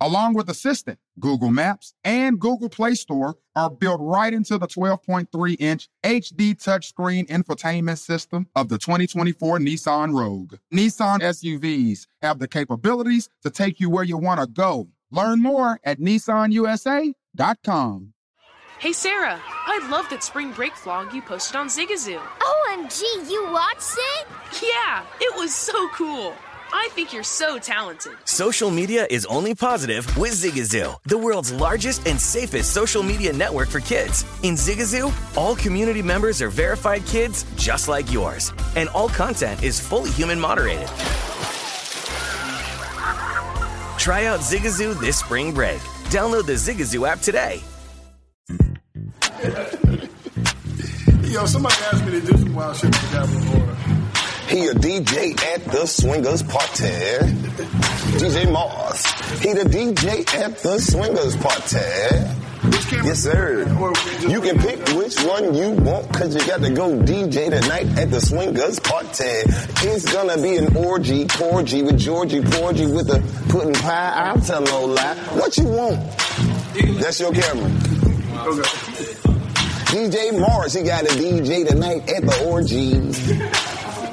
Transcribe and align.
along 0.00 0.34
with 0.34 0.48
Assistant, 0.48 0.98
Google 1.18 1.50
Maps, 1.50 1.94
and 2.04 2.40
Google 2.40 2.68
Play 2.68 2.94
Store 2.94 3.36
are 3.54 3.70
built 3.70 4.00
right 4.00 4.32
into 4.32 4.58
the 4.58 4.66
12.3 4.66 5.56
inch 5.60 5.88
HD 6.02 6.56
touchscreen 6.56 7.28
infotainment 7.28 7.98
system 7.98 8.48
of 8.56 8.68
the 8.68 8.78
2024 8.78 9.58
Nissan 9.58 10.18
Rogue. 10.18 10.54
Nissan 10.72 11.20
SUVs 11.20 12.06
have 12.22 12.38
the 12.38 12.48
capabilities 12.48 13.28
to 13.42 13.50
take 13.50 13.80
you 13.80 13.90
where 13.90 14.04
you 14.04 14.16
want 14.16 14.40
to 14.40 14.46
go. 14.46 14.88
Learn 15.10 15.42
more 15.42 15.78
at 15.84 15.98
nissanusa.com. 15.98 18.14
Hey 18.78 18.92
Sarah, 18.94 19.38
I 19.44 19.86
love 19.90 20.08
that 20.08 20.24
spring 20.24 20.52
break 20.52 20.72
vlog 20.72 21.12
you 21.12 21.20
posted 21.20 21.56
on 21.56 21.68
Zigazoo. 21.68 22.18
OMG, 22.18 23.02
you 23.30 23.46
watched 23.52 23.94
it? 24.16 24.26
Yeah, 24.62 25.04
it 25.20 25.36
was 25.36 25.54
so 25.54 25.90
cool. 25.90 26.34
I 26.72 26.88
think 26.92 27.12
you're 27.12 27.22
so 27.22 27.58
talented. 27.58 28.12
Social 28.24 28.70
media 28.70 29.06
is 29.10 29.26
only 29.26 29.54
positive 29.54 30.04
with 30.16 30.32
Zigazoo, 30.32 30.96
the 31.04 31.18
world's 31.18 31.52
largest 31.52 32.06
and 32.06 32.20
safest 32.20 32.72
social 32.72 33.02
media 33.02 33.32
network 33.32 33.68
for 33.68 33.80
kids. 33.80 34.24
In 34.42 34.54
Zigazoo, 34.54 35.12
all 35.36 35.56
community 35.56 36.02
members 36.02 36.40
are 36.40 36.48
verified 36.48 37.04
kids 37.06 37.44
just 37.56 37.88
like 37.88 38.12
yours, 38.12 38.52
and 38.76 38.88
all 38.90 39.08
content 39.08 39.62
is 39.62 39.80
fully 39.80 40.10
human 40.10 40.38
moderated. 40.38 40.88
Try 43.98 44.26
out 44.26 44.40
Zigazoo 44.40 44.98
this 45.00 45.18
spring 45.18 45.52
break. 45.52 45.78
Download 46.10 46.46
the 46.46 46.54
Zigazoo 46.54 47.08
app 47.08 47.20
today. 47.20 47.60
Yo, 51.30 51.46
somebody 51.46 51.74
asked 51.92 52.04
me 52.04 52.12
to 52.12 52.20
do 52.20 52.38
some 52.38 52.54
wild 52.54 52.76
shit 52.76 52.90
with 52.90 53.10
the 53.10 53.18
Gabriel 53.18 53.60
Order. 53.60 53.69
He 54.50 54.66
a 54.66 54.74
DJ 54.74 55.40
at 55.54 55.64
the 55.66 55.86
Swingers 55.86 56.42
Party. 56.42 56.82
DJ 58.18 58.50
Mars. 58.50 59.04
He 59.40 59.52
the 59.52 59.62
DJ 59.62 60.34
at 60.34 60.58
the 60.58 60.80
Swingers 60.80 61.36
Party. 61.36 61.78
Yes, 63.06 63.20
sir. 63.20 63.60
You 64.28 64.40
can 64.40 64.58
pick 64.58 64.88
which 64.88 65.22
one 65.22 65.54
you 65.54 65.70
want 65.70 66.08
because 66.08 66.34
you 66.34 66.44
got 66.48 66.62
to 66.62 66.70
go 66.70 66.98
DJ 66.98 67.48
tonight 67.50 67.96
at 67.96 68.10
the 68.10 68.20
Swingers 68.20 68.80
Party. 68.80 69.22
It's 69.86 70.12
gonna 70.12 70.42
be 70.42 70.56
an 70.56 70.76
orgy, 70.76 71.26
porgy 71.28 71.82
with 71.82 71.98
Georgie 71.98 72.42
Porgy 72.42 72.86
with 72.86 73.08
a 73.08 73.22
pudding 73.50 73.74
pie. 73.74 74.12
I'll 74.16 74.40
tell 74.40 74.62
no 74.62 74.84
lie. 74.84 75.14
What 75.38 75.56
you 75.58 75.64
want? 75.66 76.00
That's 77.00 77.20
your 77.20 77.32
camera. 77.32 77.70
DJ 79.90 80.36
Morris, 80.38 80.74
he 80.74 80.82
got 80.82 81.04
a 81.04 81.14
DJ 81.14 81.68
tonight 81.68 82.10
at 82.10 82.22
the 82.22 82.46
orgies. 82.48 83.69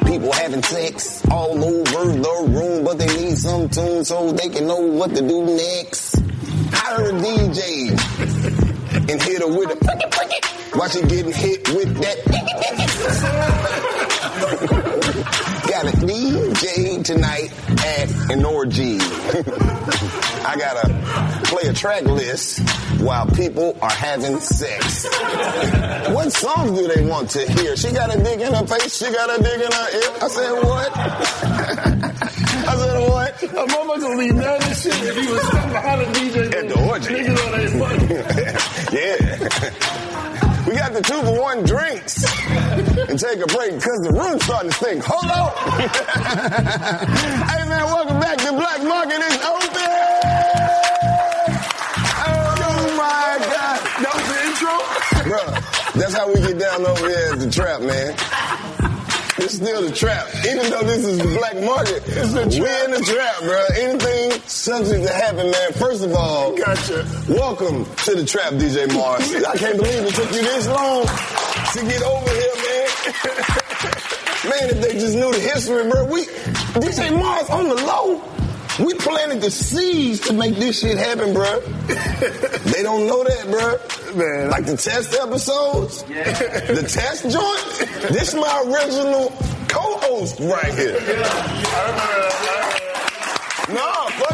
People 0.07 0.31
having 0.31 0.63
sex 0.63 1.21
all 1.29 1.63
over 1.63 2.11
the 2.13 2.45
room, 2.47 2.83
but 2.85 2.97
they 2.97 3.07
need 3.07 3.37
some 3.37 3.69
tune 3.69 4.05
so 4.05 4.31
they 4.31 4.49
can 4.49 4.65
know 4.65 4.79
what 4.79 5.13
to 5.13 5.21
do 5.21 5.45
next. 5.45 6.15
Hire 6.71 7.09
a 7.09 7.11
DJ 7.11 7.91
and 9.11 9.21
hit 9.21 9.41
her 9.41 9.47
with 9.47 9.69
a 9.69 9.75
pricky 9.75 10.05
pricky. 10.09 10.39
Watch 10.77 10.95
it 10.95 11.09
getting 11.09 11.33
hit 11.33 11.67
with 11.69 11.97
that. 12.01 12.17
Got 15.77 15.93
a 15.93 15.97
DJ 15.97 17.05
tonight 17.05 17.51
at 17.85 18.31
an 18.31 18.43
orgy. 18.43 18.97
I 18.99 20.55
gotta 20.57 20.89
play 21.45 21.69
a 21.69 21.73
track 21.73 22.01
list 22.05 22.67
while 22.99 23.27
people 23.27 23.77
are 23.79 23.91
having 23.91 24.39
sex. 24.39 25.05
what 26.09 26.33
songs 26.33 26.79
do 26.79 26.87
they 26.87 27.05
want 27.05 27.29
to 27.29 27.45
hear? 27.51 27.77
She 27.77 27.91
got 27.91 28.09
a 28.09 28.17
dick 28.17 28.39
in 28.39 28.55
her 28.55 28.65
face, 28.65 28.97
she 28.97 29.05
got 29.13 29.39
a 29.39 29.43
dick 29.43 29.53
in 29.53 29.71
her 29.71 29.89
ear. 29.93 30.17
I 30.19 30.27
said, 30.29 30.63
what? 30.63 30.97
I 32.67 32.75
said, 32.75 33.09
what? 33.09 33.43
A 33.43 33.67
mama 33.71 34.01
gonna 34.01 34.17
leave 34.17 34.35
of 34.35 34.59
this 34.61 34.81
shit 34.81 34.93
if 34.93 35.15
he 35.15 35.31
was 35.31 35.41
stuck 35.43 35.71
behind 35.71 36.01
a 36.01 36.05
DJ. 36.05 36.55
At 36.55 36.69
the 36.69 36.87
orgy. 36.89 37.13
Niggas 37.13 37.45
on 37.45 37.51
that 37.51 38.89
yeah. 39.93 40.36
We 40.77 40.81
got 40.81 40.93
the 40.93 41.01
two 41.01 41.19
for 41.23 41.41
one 41.41 41.63
drinks 41.63 42.23
and 43.09 43.17
take 43.17 43.39
a 43.41 43.47
break 43.47 43.73
because 43.73 43.99
the 44.01 44.13
room's 44.13 44.43
starting 44.45 44.69
to 44.69 44.77
stink. 44.77 45.03
Hold 45.07 45.25
on. 45.25 45.49
hey 47.49 47.67
man, 47.67 47.85
welcome 47.85 48.19
back 48.19 48.37
to 48.37 48.51
Black 48.51 48.83
Market 48.83 49.17
is 49.17 49.41
open. 49.41 49.89
Oh 52.29 52.93
my 52.93 53.39
God. 53.41 53.79
That 54.05 54.13
was 54.13 54.27
the 54.29 54.37
intro? 54.45 54.69
Bruh, 55.25 55.93
that's 55.95 56.13
how 56.13 56.27
we 56.27 56.35
get 56.41 56.59
down 56.59 56.85
over 56.85 57.09
here 57.09 57.33
at 57.33 57.39
the 57.39 57.49
trap, 57.49 57.81
man. 57.81 58.13
It's 59.39 59.53
still 59.55 59.83
the 59.83 59.91
trap. 59.91 60.27
Even 60.49 60.69
though 60.71 60.81
this 60.81 61.05
is 61.05 61.17
the 61.19 61.25
black 61.37 61.55
market, 61.63 62.01
we're 62.07 62.85
in 62.85 62.91
the 62.91 63.03
trap, 63.05 63.39
bro. 63.41 63.63
Anything 63.77 64.31
subject 64.47 65.05
to 65.05 65.13
happen, 65.13 65.51
man. 65.51 65.73
First 65.73 66.03
of 66.03 66.13
all, 66.13 66.55
Gotcha. 66.57 67.05
welcome 67.29 67.85
to 68.05 68.15
the 68.15 68.25
trap, 68.25 68.53
DJ 68.53 68.91
Mars. 68.93 69.33
I 69.45 69.55
can't 69.57 69.77
believe 69.77 70.03
it 70.05 70.15
took 70.15 70.31
you 70.33 70.41
this 70.41 70.67
long 70.67 71.05
to 71.05 71.79
get 71.85 72.01
over 72.01 72.29
here, 72.31 72.55
man. 72.65 72.87
Man, 74.47 74.69
if 74.69 74.81
they 74.81 74.93
just 74.93 75.15
knew 75.15 75.29
the 75.31 75.39
history, 75.39 75.89
bro, 75.89 76.05
we 76.05 76.23
DJ 76.79 77.11
Mars 77.13 77.49
on 77.49 77.67
the 77.67 77.75
low. 77.75 78.21
We 78.79 78.93
planted 78.93 79.41
the 79.41 79.49
seeds 79.49 80.19
to 80.27 80.33
make 80.33 80.55
this 80.55 80.81
shit 80.81 80.97
happen, 80.97 81.33
bro. 81.33 81.59
they 81.61 82.83
don't 82.83 83.07
know 83.07 83.23
that, 83.23 83.45
bro. 83.49 84.15
Man. 84.15 84.51
Like 84.51 84.65
the 84.65 84.77
test 84.77 85.13
episodes, 85.15 86.03
the 86.03 86.87
test 86.87 87.23
joint. 87.23 88.11
This 88.13 88.35
my 88.35 88.63
original 88.67 89.29
co-host 89.67 90.39
right 90.39 90.73
here. 90.73 90.99
Fuck 90.99 91.15
that. 93.71 94.26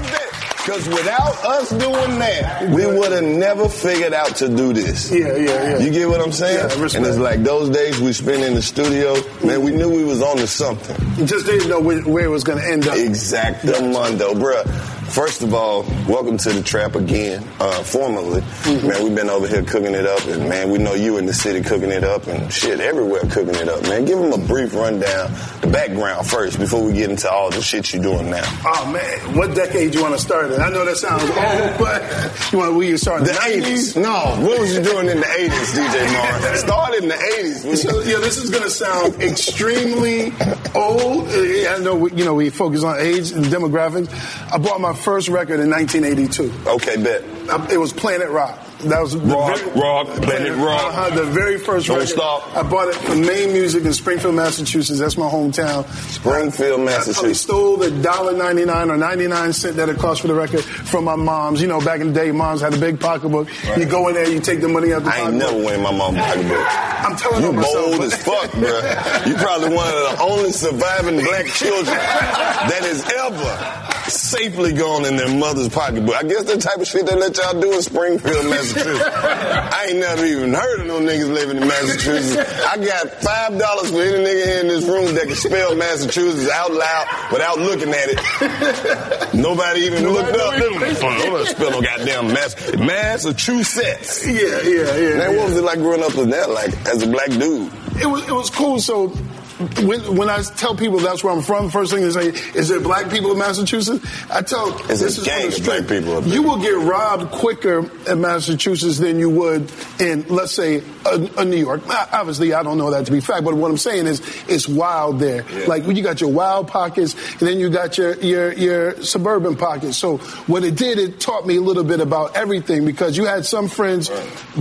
Because 0.63 0.87
without 0.87 1.43
us 1.43 1.69
doing 1.71 2.19
that, 2.19 2.69
we 2.69 2.85
would 2.85 3.11
have 3.11 3.23
never 3.23 3.67
figured 3.67 4.13
out 4.13 4.33
to 4.37 4.47
do 4.47 4.71
this. 4.71 5.11
Yeah, 5.11 5.35
yeah, 5.35 5.35
yeah. 5.37 5.77
You 5.79 5.91
get 5.91 6.07
what 6.07 6.21
I'm 6.21 6.31
saying? 6.31 6.57
Yeah, 6.57 6.97
and 6.97 7.05
it's 7.05 7.17
like 7.17 7.43
those 7.43 7.69
days 7.69 7.99
we 7.99 8.13
spent 8.13 8.43
in 8.43 8.53
the 8.53 8.61
studio, 8.61 9.13
man, 9.43 9.61
we 9.61 9.71
knew 9.71 9.89
we 9.89 10.05
was 10.05 10.21
on 10.21 10.37
to 10.37 10.47
something. 10.47 10.95
You 11.17 11.25
just 11.25 11.45
didn't 11.45 11.67
know 11.67 11.81
where, 11.81 12.23
it 12.23 12.29
was 12.29 12.45
gonna 12.45 12.63
end 12.63 12.87
up. 12.87 12.95
Exactamundo, 12.95 14.35
bruh. 14.35 15.02
First 15.13 15.43
of 15.43 15.53
all, 15.53 15.83
welcome 16.09 16.37
to 16.37 16.49
the 16.49 16.63
trap 16.63 16.95
again, 16.95 17.47
uh, 17.59 17.83
formally. 17.83 18.41
Mm-hmm. 18.41 18.87
Man, 18.87 19.03
we've 19.03 19.13
been 19.13 19.29
over 19.29 19.47
here 19.47 19.61
cooking 19.61 19.93
it 19.93 20.07
up, 20.07 20.25
and 20.25 20.49
man, 20.49 20.71
we 20.71 20.79
know 20.79 20.95
you 20.95 21.19
in 21.19 21.27
the 21.27 21.35
city 21.35 21.61
cooking 21.61 21.91
it 21.91 22.03
up, 22.03 22.25
and 22.25 22.51
shit, 22.51 22.79
everywhere 22.79 23.21
cooking 23.29 23.53
it 23.53 23.69
up, 23.69 23.83
man. 23.83 24.05
Give 24.05 24.17
them 24.17 24.33
a 24.33 24.43
brief 24.43 24.73
rundown, 24.73 25.31
the 25.61 25.69
background 25.71 26.25
first, 26.25 26.57
before 26.57 26.83
we 26.83 26.93
get 26.93 27.11
into 27.11 27.29
all 27.29 27.51
the 27.51 27.61
shit 27.61 27.93
you're 27.93 28.01
doing 28.01 28.31
now. 28.31 28.41
Oh 28.65 28.91
man, 28.91 29.37
what 29.37 29.53
decade 29.53 29.93
you 29.93 30.01
want 30.01 30.15
to 30.15 30.19
start 30.19 30.51
in? 30.51 30.59
I 30.59 30.69
know 30.69 30.83
that 30.83 30.97
sounds 30.97 31.21
old, 31.21 31.31
but 31.77 32.51
you 32.51 32.57
want 32.57 32.73
we 32.73 32.97
start 32.97 33.19
in 33.19 33.27
The 33.27 33.33
80s. 33.33 34.01
No, 34.01 34.43
what 34.43 34.61
was 34.61 34.75
you 34.75 34.81
doing 34.81 35.09
in 35.09 35.19
the 35.19 35.27
80s, 35.27 35.75
DJ 35.77 36.41
Mar? 36.41 36.55
Started 36.57 37.03
in 37.03 37.09
the 37.09 37.15
80s. 37.15 37.83
So, 37.83 37.99
yeah, 38.01 38.19
this 38.19 38.37
is 38.37 38.49
going 38.49 38.63
to 38.63 38.69
sound 38.69 39.21
extremely 39.21 40.31
old. 40.73 41.27
I 41.27 41.77
know, 41.81 41.95
we, 41.95 42.11
you 42.13 42.23
know, 42.23 42.33
we 42.33 42.49
focus 42.49 42.83
on 42.83 42.97
age 42.99 43.31
and 43.31 43.45
demographics. 43.45 44.09
I 44.53 44.57
bought 44.57 44.79
my 44.79 44.93
first 45.03 45.27
record 45.29 45.59
in 45.59 45.69
1982. 45.69 46.51
Okay, 46.69 46.97
bet. 46.97 47.23
Uh, 47.49 47.67
It 47.71 47.77
was 47.77 47.91
Planet 47.93 48.29
Rock. 48.29 48.59
That 48.83 49.01
was 49.01 49.15
Rock, 49.15 49.57
very- 49.57 49.79
rock, 49.79 50.07
Planet 50.07 50.55
Rock. 50.57 50.81
Uh-huh, 50.93 51.15
the 51.15 51.23
very 51.23 51.57
1st 51.57 51.87
Don't 51.87 51.97
record. 51.99 52.09
stop. 52.09 52.57
I 52.57 52.63
bought 52.63 52.89
it 52.89 52.95
from 52.95 53.21
Main 53.21 53.53
Music 53.53 53.85
in 53.85 53.93
Springfield, 53.93 54.35
Massachusetts. 54.35 54.99
That's 54.99 55.17
my 55.17 55.27
hometown. 55.29 55.85
Springfield, 56.11 56.81
Massachusetts. 56.81 57.19
I 57.19 57.27
Massachusetts. 57.27 57.39
stole 57.39 57.77
the 57.77 57.91
$1.99 57.91 58.89
or 58.89 58.97
99 58.97 59.53
cent 59.53 59.77
that 59.77 59.87
it 59.87 59.97
cost 59.99 60.19
for 60.19 60.27
the 60.27 60.33
record 60.33 60.65
from 60.65 61.05
my 61.05 61.15
mom's. 61.15 61.61
You 61.61 61.67
know, 61.67 61.79
back 61.79 62.01
in 62.01 62.07
the 62.11 62.13
day, 62.13 62.31
moms 62.31 62.59
had 62.59 62.73
a 62.73 62.77
big 62.77 62.99
pocketbook. 62.99 63.47
You 63.77 63.85
go 63.85 64.09
in 64.09 64.15
there, 64.15 64.27
you 64.29 64.41
take 64.41 64.59
the 64.59 64.67
money 64.67 64.91
out 64.91 65.05
the 65.05 65.11
I 65.13 65.19
ain't 65.27 65.33
never 65.35 65.55
went 65.55 65.77
in 65.77 65.81
my 65.81 65.91
mom's 65.95 66.17
pocketbook. 66.19 66.67
I'm 67.05 67.15
telling 67.15 67.43
You 67.43 67.53
myself. 67.53 67.73
bold 67.85 68.01
as 68.03 68.15
fuck, 68.15 68.51
bro. 68.51 68.79
You 69.27 69.35
probably 69.35 69.73
one 69.75 69.87
of 69.87 69.93
the 69.93 70.17
only 70.23 70.51
surviving 70.51 71.23
black 71.23 71.45
children 71.45 71.85
that 71.95 72.81
has 72.83 73.01
ever 73.13 73.92
safely 74.07 74.73
gone 74.73 75.05
in 75.05 75.15
their 75.15 75.33
mother's 75.33 75.69
pocketbook. 75.69 76.15
I 76.15 76.23
guess 76.23 76.43
the 76.43 76.57
type 76.57 76.77
of 76.77 76.87
shit 76.87 77.05
they 77.05 77.15
let 77.15 77.37
y'all 77.37 77.59
do 77.59 77.71
in 77.73 77.81
Springfield, 77.81 78.45
Massachusetts. 78.49 79.03
I 79.03 79.85
ain't 79.89 79.99
never 79.99 80.25
even 80.25 80.53
heard 80.53 80.81
of 80.81 80.87
no 80.87 80.99
niggas 80.99 81.33
living 81.33 81.57
in 81.57 81.67
Massachusetts. 81.67 82.37
I 82.65 82.77
got 82.77 83.09
five 83.23 83.57
dollars 83.57 83.89
for 83.91 84.01
any 84.01 84.23
nigga 84.23 84.45
here 84.45 84.59
in 84.61 84.67
this 84.67 84.85
room 84.85 85.15
that 85.15 85.27
can 85.27 85.35
spell 85.35 85.75
Massachusetts 85.75 86.49
out 86.51 86.71
loud 86.73 87.07
without 87.31 87.57
looking 87.59 87.89
at 87.89 88.09
it. 88.09 89.33
Nobody 89.33 89.81
even 89.81 90.07
looked 90.09 90.35
up. 90.35 90.53
I'm 90.53 91.31
gonna 91.31 91.45
spell 91.45 91.71
no 91.71 91.81
goddamn 91.81 92.27
Mass- 92.33 92.75
Massachusetts. 92.77 94.25
Yeah, 94.25 94.33
yeah, 94.33 94.95
yeah. 94.95 95.17
Man, 95.17 95.19
yeah. 95.19 95.37
what 95.37 95.47
was 95.49 95.57
it 95.57 95.63
like 95.63 95.79
growing 95.79 96.03
up 96.03 96.15
in 96.15 96.29
that, 96.31 96.49
like, 96.49 96.73
as 96.87 97.01
a 97.03 97.07
black 97.07 97.29
dude? 97.29 97.71
It 98.01 98.07
was 98.07 98.27
it 98.27 98.31
was 98.33 98.49
cool. 98.49 98.79
So 98.79 99.15
when 99.59 100.15
when 100.17 100.29
I 100.29 100.41
tell 100.41 100.75
people 100.75 100.99
that's 100.99 101.23
where 101.23 101.33
I'm 101.33 101.41
from, 101.41 101.69
first 101.69 101.91
thing 101.91 102.01
they 102.01 102.11
say 102.11 102.27
is 102.57 102.69
there 102.69 102.79
black 102.79 103.11
people 103.11 103.31
in 103.31 103.37
Massachusetts. 103.37 104.05
I 104.31 104.41
tell 104.41 104.71
this 104.87 105.01
is 105.01 105.23
gang 105.23 105.53
of 105.53 105.63
black 105.63 105.87
people. 105.87 106.23
You 106.23 106.43
will 106.43 106.59
get 106.59 106.75
robbed 106.75 107.31
quicker 107.31 107.89
in 108.09 108.21
Massachusetts 108.21 108.97
than 108.97 109.19
you 109.19 109.29
would 109.29 109.71
in 109.99 110.25
let's 110.27 110.53
say 110.53 110.83
a, 111.05 111.29
a 111.37 111.45
New 111.45 111.57
York. 111.57 111.81
Obviously, 112.11 112.53
I 112.53 112.63
don't 112.63 112.77
know 112.77 112.91
that 112.91 113.05
to 113.05 113.11
be 113.11 113.19
fact, 113.19 113.45
but 113.45 113.53
what 113.53 113.69
I'm 113.69 113.77
saying 113.77 114.07
is 114.07 114.21
it's 114.47 114.67
wild 114.67 115.19
there. 115.19 115.45
Yeah. 115.49 115.67
Like 115.67 115.85
you 115.85 116.01
got 116.01 116.19
your 116.19 116.31
wild 116.31 116.67
pockets, 116.67 117.13
and 117.33 117.41
then 117.41 117.59
you 117.59 117.69
got 117.69 117.97
your 117.97 118.15
your 118.15 118.53
your 118.53 119.03
suburban 119.03 119.55
pockets. 119.55 119.97
So 119.97 120.17
what 120.47 120.63
it 120.63 120.75
did, 120.75 120.97
it 120.97 121.19
taught 121.19 121.45
me 121.45 121.57
a 121.57 121.61
little 121.61 121.83
bit 121.83 121.99
about 121.99 122.35
everything 122.35 122.85
because 122.85 123.17
you 123.17 123.25
had 123.25 123.45
some 123.45 123.67
friends, 123.67 124.09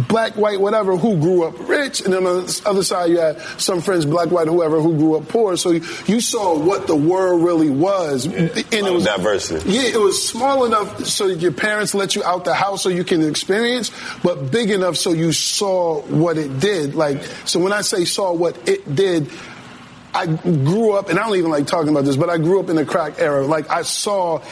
black, 0.08 0.34
white, 0.36 0.60
whatever, 0.60 0.96
who 0.96 1.18
grew 1.18 1.44
up 1.44 1.54
rich, 1.68 2.02
and 2.02 2.12
then 2.12 2.26
on 2.26 2.46
the 2.46 2.62
other 2.66 2.82
side 2.82 3.10
you 3.10 3.18
had 3.18 3.40
some 3.58 3.80
friends, 3.80 4.04
black, 4.04 4.30
white, 4.30 4.48
whoever, 4.48 4.81
who 4.82 4.96
grew 4.96 5.17
up 5.17 5.29
poor. 5.29 5.56
So 5.56 5.70
you, 5.70 5.84
you 6.06 6.20
saw 6.20 6.58
what 6.58 6.87
the 6.87 6.96
world 6.96 7.43
really 7.43 7.70
was, 7.70 8.26
and 8.26 8.50
it 8.56 8.93
was 8.93 9.05
diversity. 9.05 9.70
Yeah, 9.70 9.82
it 9.82 10.00
was 10.00 10.26
small 10.26 10.64
enough 10.64 11.06
so 11.06 11.26
your 11.26 11.52
parents 11.52 11.94
let 11.94 12.14
you 12.14 12.25
out 12.25 12.44
the 12.44 12.55
house 12.55 12.82
so 12.82 12.88
you 12.88 13.05
can 13.05 13.26
experience, 13.26 13.90
but 14.23 14.50
big 14.50 14.70
enough 14.70 14.96
so 14.96 15.12
you 15.12 15.32
saw 15.32 16.02
what 16.02 16.38
it 16.38 16.61
did. 16.61 16.94
Like, 16.94 17.23
so 17.44 17.61
when 17.61 17.73
I 17.73 17.82
say 17.82 18.05
saw 18.05 18.32
what 18.32 18.69
it 18.69 18.94
did. 18.94 19.31
I 20.14 20.26
grew 20.26 20.93
up, 20.93 21.08
and 21.08 21.19
I 21.19 21.26
don't 21.26 21.38
even 21.38 21.50
like 21.50 21.67
talking 21.67 21.88
about 21.88 22.05
this, 22.05 22.17
but 22.17 22.29
I 22.29 22.37
grew 22.37 22.61
up 22.61 22.69
in 22.69 22.76
the 22.76 22.84
crack 22.84 23.19
era. 23.19 23.46
Like 23.46 23.70
I 23.70 23.81
saw 23.81 24.43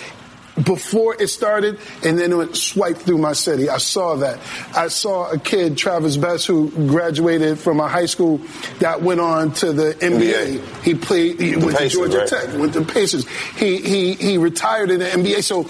before 0.65 1.21
it 1.21 1.29
started, 1.29 1.79
and 2.05 2.19
then 2.19 2.33
it 2.33 2.37
went 2.37 2.57
swiped 2.57 3.03
through 3.03 3.19
my 3.19 3.33
city. 3.33 3.69
I 3.69 3.79
saw 3.79 4.17
that. 4.17 4.39
I 4.75 4.89
saw 4.89 5.31
a 5.31 5.39
kid, 5.39 5.77
Travis 5.77 6.17
Best, 6.17 6.47
who 6.47 6.71
graduated 6.89 7.59
from 7.59 7.81
a 7.81 7.89
high 7.89 8.07
school 8.07 8.41
that 8.81 9.03
went 9.03 9.21
on 9.21 9.53
to 9.55 9.73
the 9.73 9.95
NBA. 9.95 10.61
NBA. 10.61 10.83
He 10.83 10.95
played. 10.95 11.41
He 11.41 11.57
went 11.57 11.77
Pacers, 11.77 11.93
to 11.93 11.99
Georgia 11.99 12.19
right? 12.19 12.29
Tech. 12.29 12.59
Went 12.59 12.73
to 12.75 12.85
Pacers. 12.85 13.27
He 13.57 13.79
he 13.79 14.15
he 14.15 14.39
retired 14.39 14.91
in 14.91 15.01
the 15.01 15.07
NBA. 15.07 15.43
So. 15.43 15.69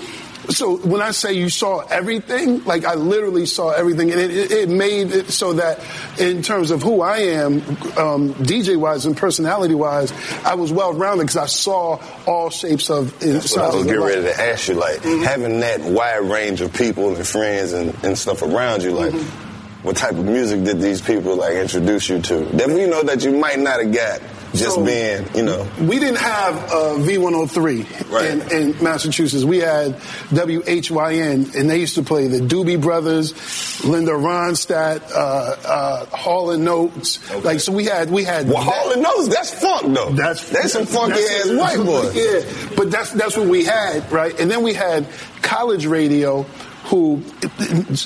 So 0.50 0.76
when 0.78 1.00
I 1.00 1.12
say 1.12 1.32
you 1.32 1.48
saw 1.48 1.80
everything, 1.86 2.64
like 2.64 2.84
I 2.84 2.94
literally 2.94 3.46
saw 3.46 3.70
everything, 3.70 4.10
and 4.10 4.20
it, 4.20 4.50
it, 4.50 4.68
made 4.68 5.12
it 5.12 5.30
so 5.30 5.52
that 5.54 5.78
in 6.18 6.42
terms 6.42 6.70
of 6.70 6.82
who 6.82 7.02
I 7.02 7.18
am, 7.18 7.54
um, 7.96 8.34
DJ 8.34 8.76
wise 8.76 9.06
and 9.06 9.16
personality 9.16 9.74
wise, 9.74 10.12
I 10.44 10.54
was 10.54 10.72
well 10.72 10.92
rounded 10.92 11.24
because 11.28 11.36
I 11.36 11.46
saw 11.46 12.00
all 12.26 12.50
shapes 12.50 12.90
of. 12.90 13.18
That's 13.20 13.56
what 13.56 13.64
I 13.64 13.74
was 13.76 13.84
getting 13.86 14.00
ready 14.02 14.22
to 14.22 14.40
ask 14.40 14.68
you. 14.68 14.74
Like 14.74 14.98
Mm-hmm. 15.00 15.22
having 15.22 15.60
that 15.60 15.80
wide 15.80 16.22
range 16.24 16.60
of 16.60 16.72
people 16.74 17.14
and 17.14 17.26
friends 17.26 17.72
and, 17.72 17.94
and 18.04 18.18
stuff 18.18 18.42
around 18.42 18.82
you. 18.82 18.90
Like, 18.92 19.12
Mm-hmm. 19.12 19.86
what 19.86 19.96
type 19.96 20.12
of 20.12 20.24
music 20.24 20.64
did 20.64 20.80
these 20.80 21.00
people 21.00 21.36
like 21.36 21.54
introduce 21.54 22.08
you 22.08 22.20
to? 22.22 22.44
That 22.56 22.68
you 22.68 22.86
know 22.88 23.02
that 23.04 23.24
you 23.24 23.32
might 23.32 23.58
not 23.58 23.80
have 23.82 23.92
got 23.94 24.20
just 24.54 24.74
So- 24.74 24.84
being, 24.84 25.26
you 25.34 25.42
know. 25.42 25.66
We 25.80 25.98
didn't 25.98 26.18
have 26.18 26.54
uh, 26.72 26.94
V103 26.98 28.10
Right. 28.10 28.30
in, 28.30 28.40
in 28.74 28.82
Massachusetts. 28.82 29.44
We 29.44 29.58
had 29.58 29.94
WHYN, 30.30 31.54
and 31.54 31.70
they 31.70 31.78
used 31.78 31.94
to 31.96 32.02
play 32.02 32.26
the 32.26 32.38
Doobie 32.40 32.80
Brothers, 32.80 33.32
Linda 33.84 34.12
Ronstadt, 34.12 35.02
uh, 35.12 35.14
uh, 35.14 36.06
Hall 36.06 36.50
and 36.50 36.68
Oates. 36.68 37.18
Like 37.44 37.60
so, 37.60 37.72
we 37.72 37.84
had 37.84 38.10
we 38.10 38.24
had. 38.24 38.48
Well, 38.48 38.64
that- 38.64 38.72
Hall 38.72 38.92
and 38.92 39.06
Oates, 39.06 39.28
that's 39.34 39.50
funk 39.60 39.94
though. 39.94 40.10
That's 40.10 40.48
they 40.50 40.62
some 40.62 40.86
funky 40.86 41.20
that's- 41.20 41.50
ass 41.50 41.58
white 41.58 41.86
boys. 41.86 42.14
Yeah, 42.16 42.68
but 42.76 42.90
that's 42.90 43.12
that's 43.12 43.36
what 43.36 43.46
we 43.48 43.64
had, 43.64 44.10
right? 44.10 44.38
And 44.40 44.50
then 44.50 44.62
we 44.62 44.74
had 44.74 45.06
college 45.42 45.86
radio. 45.86 46.44
Who 46.84 47.22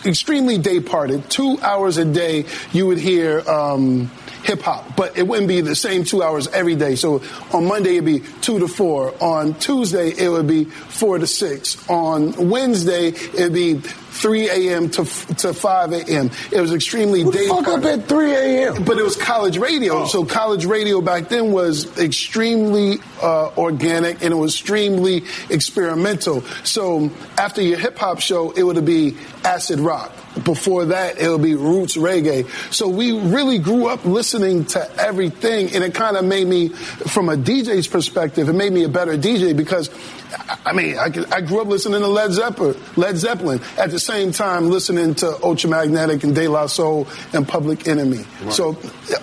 extremely 0.05 0.59
day 0.59 0.79
parted. 0.81 1.31
Two 1.31 1.59
hours 1.63 1.97
a 1.97 2.05
day, 2.05 2.45
you 2.73 2.87
would 2.87 2.99
hear 2.99 3.41
um, 3.49 4.11
hip 4.45 4.61
hop, 4.61 4.95
but 4.97 5.17
it 5.17 5.27
wouldn't 5.27 5.49
be 5.49 5.61
the 5.63 5.75
same 5.75 6.05
two 6.05 6.23
hours 6.23 6.47
every 6.49 6.77
day. 6.77 6.95
So 6.95 7.23
on 7.53 7.67
Monday 7.67 7.97
it'd 7.97 8.05
be 8.05 8.21
two 8.43 8.59
to 8.59 8.69
four. 8.69 9.15
On 9.23 9.55
Tuesday 9.55 10.11
it 10.11 10.29
would 10.29 10.47
be 10.47 10.65
four 10.65 11.19
to 11.19 11.27
six. 11.27 11.89
On 11.89 12.51
Wednesday 12.51 13.09
it'd 13.09 13.55
be 13.55 13.81
3 14.15 14.49
a.m. 14.49 14.89
to 14.91 15.05
to 15.05 15.53
5 15.53 15.93
a.m. 15.93 16.31
It 16.53 16.61
was 16.61 16.73
extremely 16.73 17.23
Who 17.23 17.33
the 17.33 17.39
day 17.39 17.49
fuck 17.49 17.69
up 17.69 17.85
at 17.85 18.09
3 18.09 18.35
a.m.? 18.35 18.85
But 18.85 18.99
it 18.99 19.05
was 19.05 19.17
college 19.17 19.59
radio. 19.59 20.07
So 20.07 20.25
college 20.25 20.65
radio 20.65 21.01
back 21.01 21.29
then 21.29 21.53
was 21.53 21.99
extremely 21.99 22.99
uh, 23.23 23.51
organic 23.59 24.23
and 24.23 24.33
it 24.33 24.37
was 24.37 24.55
extremely 24.55 25.25
experimental. 25.51 26.43
So 26.65 27.11
after 27.39 27.61
your 27.63 27.79
hip 27.79 27.99
hop 27.99 28.21
show, 28.21 28.51
it 28.53 28.63
would 28.63 28.85
be 28.85 29.17
acid 29.45 29.81
rock. 29.81 30.13
Before 30.45 30.87
that, 30.87 31.19
it 31.19 31.29
would 31.29 31.43
be 31.43 31.55
roots 31.55 31.97
reggae. 31.97 32.49
So 32.75 32.89
we 32.89 33.13
really 33.13 33.59
grew 33.59 33.87
up 33.87 34.05
listening 34.05 34.65
to 34.67 35.01
everything, 35.01 35.73
and 35.75 35.85
it 35.85 35.95
kind 35.95 36.17
of 36.17 36.25
made 36.25 36.49
me, 36.49 36.71
from 36.71 37.29
a 37.29 37.37
DJ's 37.37 37.87
perspective, 37.87 38.49
it 38.49 38.53
made 38.55 38.73
me 38.73 38.83
a 38.83 38.89
better 38.89 39.17
DJ 39.17 39.57
because, 39.57 39.91
I- 40.33 40.59
I 40.67 40.73
mean, 40.73 40.99
I, 40.99 41.05
I 41.31 41.41
grew 41.41 41.61
up 41.61 41.69
listening 41.69 42.01
to 42.01 42.09
Led 42.09 42.33
Zeppelin, 42.33 42.77
Led 42.97 43.17
Zeppelin, 43.17 43.61
at 43.79 43.93
the 43.93 44.01
same 44.05 44.33
time 44.33 44.69
listening 44.71 45.15
to 45.17 45.27
Ultramagnetic 45.27 46.25
and 46.25 46.35
De 46.35 46.47
La 46.49 46.67
Soul 46.67 47.09
and 47.33 47.47
Public 47.47 47.89
Enemy. 47.89 48.25
So 48.51 48.77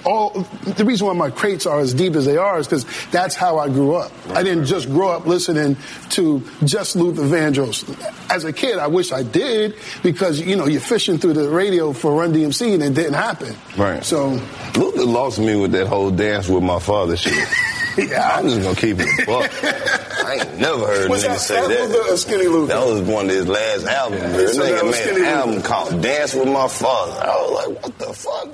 all 0.05 0.31
the 0.31 0.83
reason 0.85 1.07
why 1.07 1.13
my 1.13 1.29
crates 1.29 1.65
are 1.65 1.79
as 1.79 1.93
deep 1.93 2.15
as 2.15 2.25
they 2.25 2.37
are 2.37 2.59
is 2.59 2.67
because 2.67 2.85
that's 3.11 3.35
how 3.35 3.59
I 3.59 3.69
grew 3.69 3.95
up. 3.95 4.11
I 4.29 4.43
didn't 4.43 4.65
just 4.65 4.89
grow 4.89 5.09
up 5.09 5.25
listening 5.25 5.77
to 6.11 6.43
just 6.63 6.95
Luther 6.95 7.23
Vandross. 7.23 7.85
As 8.29 8.43
a 8.45 8.53
kid, 8.53 8.79
I 8.79 8.87
wish 8.87 9.11
I 9.11 9.23
did 9.23 9.75
because 10.03 10.39
you 10.39 10.55
know 10.55 10.65
you're 10.65 10.81
fishing 10.81 11.17
through 11.17 11.33
the 11.33 11.49
radio 11.49 11.93
for 11.93 12.19
Run 12.19 12.33
DMC 12.33 12.73
and 12.73 12.83
it 12.83 12.93
didn't 12.93 13.13
happen. 13.13 13.55
Right. 13.77 14.03
So 14.03 14.39
Luther 14.75 15.05
lost 15.05 15.39
me 15.39 15.55
with 15.55 15.71
that 15.73 15.87
whole 15.87 16.11
dance 16.11 16.47
with 16.47 16.63
my 16.63 16.79
father 16.79 17.15
shit. 17.15 17.47
yeah, 17.97 18.37
I'm 18.37 18.47
just 18.47 18.61
gonna 18.61 18.75
keep 18.75 18.97
it 18.99 19.07
a 19.07 19.25
buck. 19.25 19.51
I 20.25 20.35
ain't 20.35 20.59
never 20.59 20.85
heard 20.87 21.09
a 21.09 21.13
nigga 21.13 21.21
that 21.23 21.39
say 21.39 21.55
that. 21.55 21.89
Luther 21.89 22.09
or 22.09 22.13
uh, 22.13 22.15
Skinny 22.15 22.47
Luther? 22.47 22.73
That 22.73 22.87
was 22.87 23.01
one 23.01 23.25
of 23.25 23.31
his 23.31 23.47
last 23.47 23.85
albums. 23.85 24.21
bro. 24.21 24.47
So 24.47 24.63
that 24.63 24.81
nigga 24.81 24.85
made 24.85 24.93
Skinny 24.95 25.21
an 25.21 25.25
album 25.27 25.61
called 25.61 26.01
Dance 26.01 26.33
with 26.33 26.47
My 26.47 26.67
Father. 26.67 27.21
I 27.21 27.35
was 27.35 27.67
like, 27.67 27.83
what 27.83 27.97
the 27.99 28.13
fuck? 28.13 28.49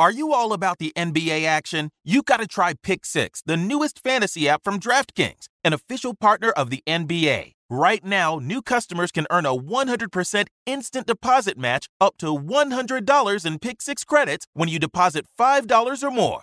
Are 0.00 0.12
you 0.12 0.32
all 0.32 0.52
about 0.52 0.78
the 0.78 0.92
NBA 0.96 1.44
action? 1.44 1.90
You 2.04 2.22
got 2.22 2.36
to 2.36 2.46
try 2.46 2.74
Pick 2.84 3.04
Six, 3.04 3.42
the 3.44 3.56
newest 3.56 4.00
fantasy 4.00 4.48
app 4.48 4.62
from 4.62 4.78
DraftKings, 4.78 5.48
an 5.64 5.72
official 5.72 6.14
partner 6.14 6.50
of 6.50 6.70
the 6.70 6.84
NBA. 6.86 7.54
Right 7.68 8.04
now, 8.04 8.38
new 8.38 8.62
customers 8.62 9.10
can 9.10 9.26
earn 9.28 9.44
a 9.44 9.54
100% 9.56 10.46
instant 10.66 11.06
deposit 11.06 11.58
match 11.58 11.88
up 12.00 12.16
to 12.18 12.26
$100 12.28 13.44
in 13.44 13.58
Pick 13.58 13.82
Six 13.82 14.04
credits 14.04 14.46
when 14.54 14.68
you 14.68 14.78
deposit 14.78 15.26
$5 15.38 16.02
or 16.04 16.10
more. 16.12 16.42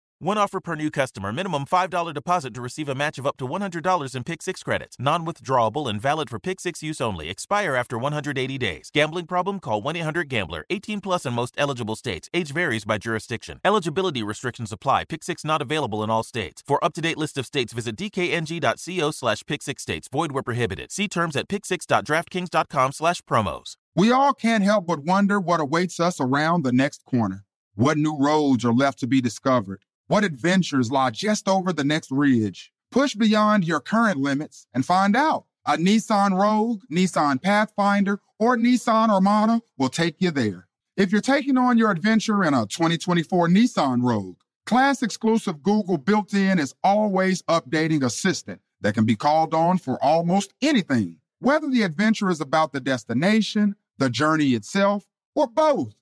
One 0.23 0.37
offer 0.37 0.59
per 0.61 0.75
new 0.75 0.91
customer. 0.91 1.33
Minimum 1.33 1.65
$5 1.65 2.13
deposit 2.13 2.53
to 2.53 2.61
receive 2.61 2.87
a 2.87 2.93
match 2.93 3.17
of 3.17 3.25
up 3.25 3.37
to 3.37 3.47
$100 3.47 4.15
in 4.15 4.23
Pick 4.23 4.43
6 4.43 4.61
credits. 4.61 4.95
Non 4.99 5.25
withdrawable 5.25 5.89
and 5.89 5.99
valid 5.99 6.29
for 6.29 6.37
Pick 6.37 6.59
6 6.59 6.83
use 6.83 7.01
only. 7.01 7.27
Expire 7.27 7.73
after 7.73 7.97
180 7.97 8.59
days. 8.59 8.91
Gambling 8.93 9.25
problem? 9.25 9.59
Call 9.59 9.81
1 9.81 9.95
800 9.95 10.29
Gambler. 10.29 10.63
18 10.69 11.01
plus 11.01 11.25
in 11.25 11.33
most 11.33 11.55
eligible 11.57 11.95
states. 11.95 12.29
Age 12.35 12.51
varies 12.51 12.85
by 12.85 12.99
jurisdiction. 12.99 13.59
Eligibility 13.65 14.21
restrictions 14.21 14.71
apply. 14.71 15.05
Pick 15.05 15.23
6 15.23 15.43
not 15.43 15.59
available 15.59 16.03
in 16.03 16.11
all 16.11 16.21
states. 16.21 16.61
For 16.67 16.77
up 16.85 16.93
to 16.93 17.01
date 17.01 17.17
list 17.17 17.39
of 17.39 17.47
states, 17.47 17.73
visit 17.73 17.95
dkng.co 17.95 19.09
slash 19.09 19.43
pick 19.47 19.63
6 19.63 19.81
states. 19.81 20.07
Void 20.07 20.33
where 20.33 20.43
prohibited. 20.43 20.91
See 20.91 21.07
terms 21.07 21.35
at 21.35 21.47
pick6.draftkings.com 21.47 22.91
slash 22.91 23.23
promos. 23.23 23.73
We 23.95 24.11
all 24.11 24.35
can't 24.35 24.63
help 24.63 24.85
but 24.85 24.99
wonder 24.99 25.39
what 25.39 25.61
awaits 25.61 25.99
us 25.99 26.21
around 26.21 26.61
the 26.61 26.71
next 26.71 27.05
corner. 27.05 27.43
What 27.73 27.97
new 27.97 28.15
roads 28.19 28.63
are 28.63 28.71
left 28.71 28.99
to 28.99 29.07
be 29.07 29.19
discovered? 29.19 29.83
What 30.11 30.25
adventures 30.25 30.91
lie 30.91 31.11
just 31.11 31.47
over 31.47 31.71
the 31.71 31.85
next 31.85 32.11
ridge? 32.11 32.73
Push 32.91 33.15
beyond 33.15 33.63
your 33.63 33.79
current 33.79 34.17
limits 34.17 34.67
and 34.73 34.85
find 34.85 35.15
out. 35.15 35.45
A 35.65 35.77
Nissan 35.77 36.37
Rogue, 36.37 36.81
Nissan 36.91 37.41
Pathfinder, 37.41 38.19
or 38.37 38.57
Nissan 38.57 39.07
Armada 39.07 39.61
will 39.77 39.87
take 39.87 40.17
you 40.19 40.29
there. 40.29 40.67
If 40.97 41.13
you're 41.13 41.21
taking 41.21 41.57
on 41.57 41.77
your 41.77 41.91
adventure 41.91 42.43
in 42.43 42.53
a 42.53 42.65
2024 42.65 43.47
Nissan 43.47 44.03
Rogue, 44.03 44.35
class 44.65 45.01
exclusive 45.01 45.63
Google 45.63 45.97
built 45.97 46.33
in 46.33 46.59
is 46.59 46.75
always 46.83 47.41
updating 47.43 48.03
assistant 48.03 48.59
that 48.81 48.93
can 48.93 49.05
be 49.05 49.15
called 49.15 49.53
on 49.53 49.77
for 49.77 49.97
almost 50.03 50.53
anything, 50.61 51.19
whether 51.39 51.69
the 51.69 51.83
adventure 51.83 52.29
is 52.29 52.41
about 52.41 52.73
the 52.73 52.81
destination, 52.81 53.77
the 53.97 54.09
journey 54.09 54.55
itself, 54.55 55.05
or 55.35 55.47
both. 55.47 55.93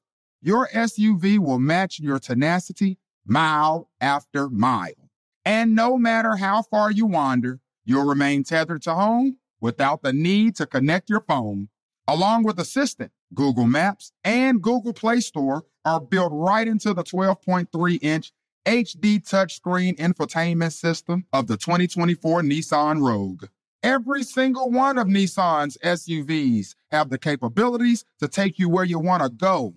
Your 0.42 0.68
SUV 0.74 1.38
will 1.38 1.60
match 1.60 2.00
your 2.00 2.18
tenacity 2.18 2.98
mile 3.30 3.90
after 4.02 4.50
mile. 4.50 5.10
And 5.46 5.76
no 5.76 5.98
matter 5.98 6.36
how 6.36 6.64
far 6.64 6.92
you 6.92 7.06
wander, 7.06 7.60
you'll 7.86 8.06
remain 8.06 8.44
tethered 8.44 8.82
to 8.84 8.94
home 8.94 9.38
without 9.62 10.02
the 10.02 10.14
need 10.14 10.56
to 10.58 10.66
connect 10.66 11.10
your 11.10 11.22
phone. 11.22 11.70
Along 12.08 12.44
with 12.44 12.60
Assistant, 12.60 13.12
Google 13.34 13.68
Maps 13.68 14.12
and 14.24 14.62
Google 14.62 14.94
Play 14.94 15.20
Store 15.20 15.66
are 15.86 16.02
built 16.02 16.32
right 16.34 16.68
into 16.68 16.94
the 16.94 17.04
12.3 17.04 18.00
inch 18.02 18.32
HD 18.66 19.24
touchscreen 19.24 19.96
infotainment 19.98 20.74
system 20.74 21.26
of 21.32 21.48
the 21.48 21.58
2024 21.58 22.42
Nissan 22.42 23.02
Rogue. 23.02 23.46
Every 23.82 24.24
single 24.24 24.70
one 24.70 24.98
of 24.98 25.08
Nissan's 25.08 25.78
SUVs 25.84 26.76
have 26.92 27.10
the 27.10 27.18
capabilities 27.18 28.04
to 28.20 28.28
take 28.28 28.60
you 28.60 28.70
where 28.70 28.84
you 28.84 29.00
want 29.00 29.24
to 29.24 29.30
go. 29.30 29.76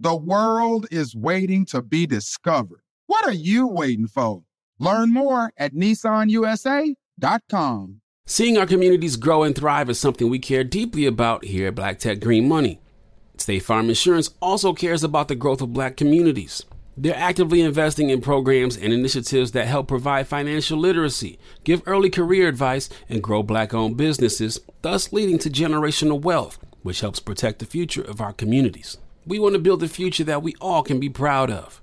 The 0.00 0.16
world 0.16 0.86
is 0.90 1.14
waiting 1.14 1.64
to 1.66 1.80
be 1.80 2.06
discovered. 2.06 2.83
What 3.06 3.26
are 3.26 3.32
you 3.32 3.66
waiting 3.66 4.06
for? 4.06 4.44
Learn 4.78 5.12
more 5.12 5.52
at 5.58 5.74
nissanusa.com. 5.74 8.00
Seeing 8.26 8.56
our 8.56 8.66
communities 8.66 9.16
grow 9.16 9.42
and 9.42 9.54
thrive 9.54 9.90
is 9.90 10.00
something 10.00 10.30
we 10.30 10.38
care 10.38 10.64
deeply 10.64 11.04
about 11.04 11.44
here 11.44 11.68
at 11.68 11.74
Black 11.74 11.98
Tech 11.98 12.20
Green 12.20 12.48
Money. 12.48 12.80
State 13.36 13.60
Farm 13.60 13.90
Insurance 13.90 14.30
also 14.40 14.72
cares 14.72 15.04
about 15.04 15.28
the 15.28 15.34
growth 15.34 15.60
of 15.60 15.74
black 15.74 15.98
communities. 15.98 16.64
They're 16.96 17.14
actively 17.14 17.60
investing 17.60 18.08
in 18.08 18.22
programs 18.22 18.78
and 18.78 18.90
initiatives 18.92 19.52
that 19.52 19.66
help 19.66 19.88
provide 19.88 20.26
financial 20.26 20.78
literacy, 20.78 21.38
give 21.64 21.82
early 21.84 22.08
career 22.08 22.48
advice, 22.48 22.88
and 23.08 23.22
grow 23.22 23.42
black 23.42 23.74
owned 23.74 23.98
businesses, 23.98 24.60
thus 24.80 25.12
leading 25.12 25.38
to 25.40 25.50
generational 25.50 26.22
wealth, 26.22 26.58
which 26.82 27.00
helps 27.00 27.20
protect 27.20 27.58
the 27.58 27.66
future 27.66 28.02
of 28.02 28.22
our 28.22 28.32
communities. 28.32 28.96
We 29.26 29.38
want 29.38 29.52
to 29.54 29.58
build 29.58 29.82
a 29.82 29.88
future 29.88 30.24
that 30.24 30.42
we 30.42 30.54
all 30.60 30.82
can 30.82 31.00
be 31.00 31.10
proud 31.10 31.50
of. 31.50 31.82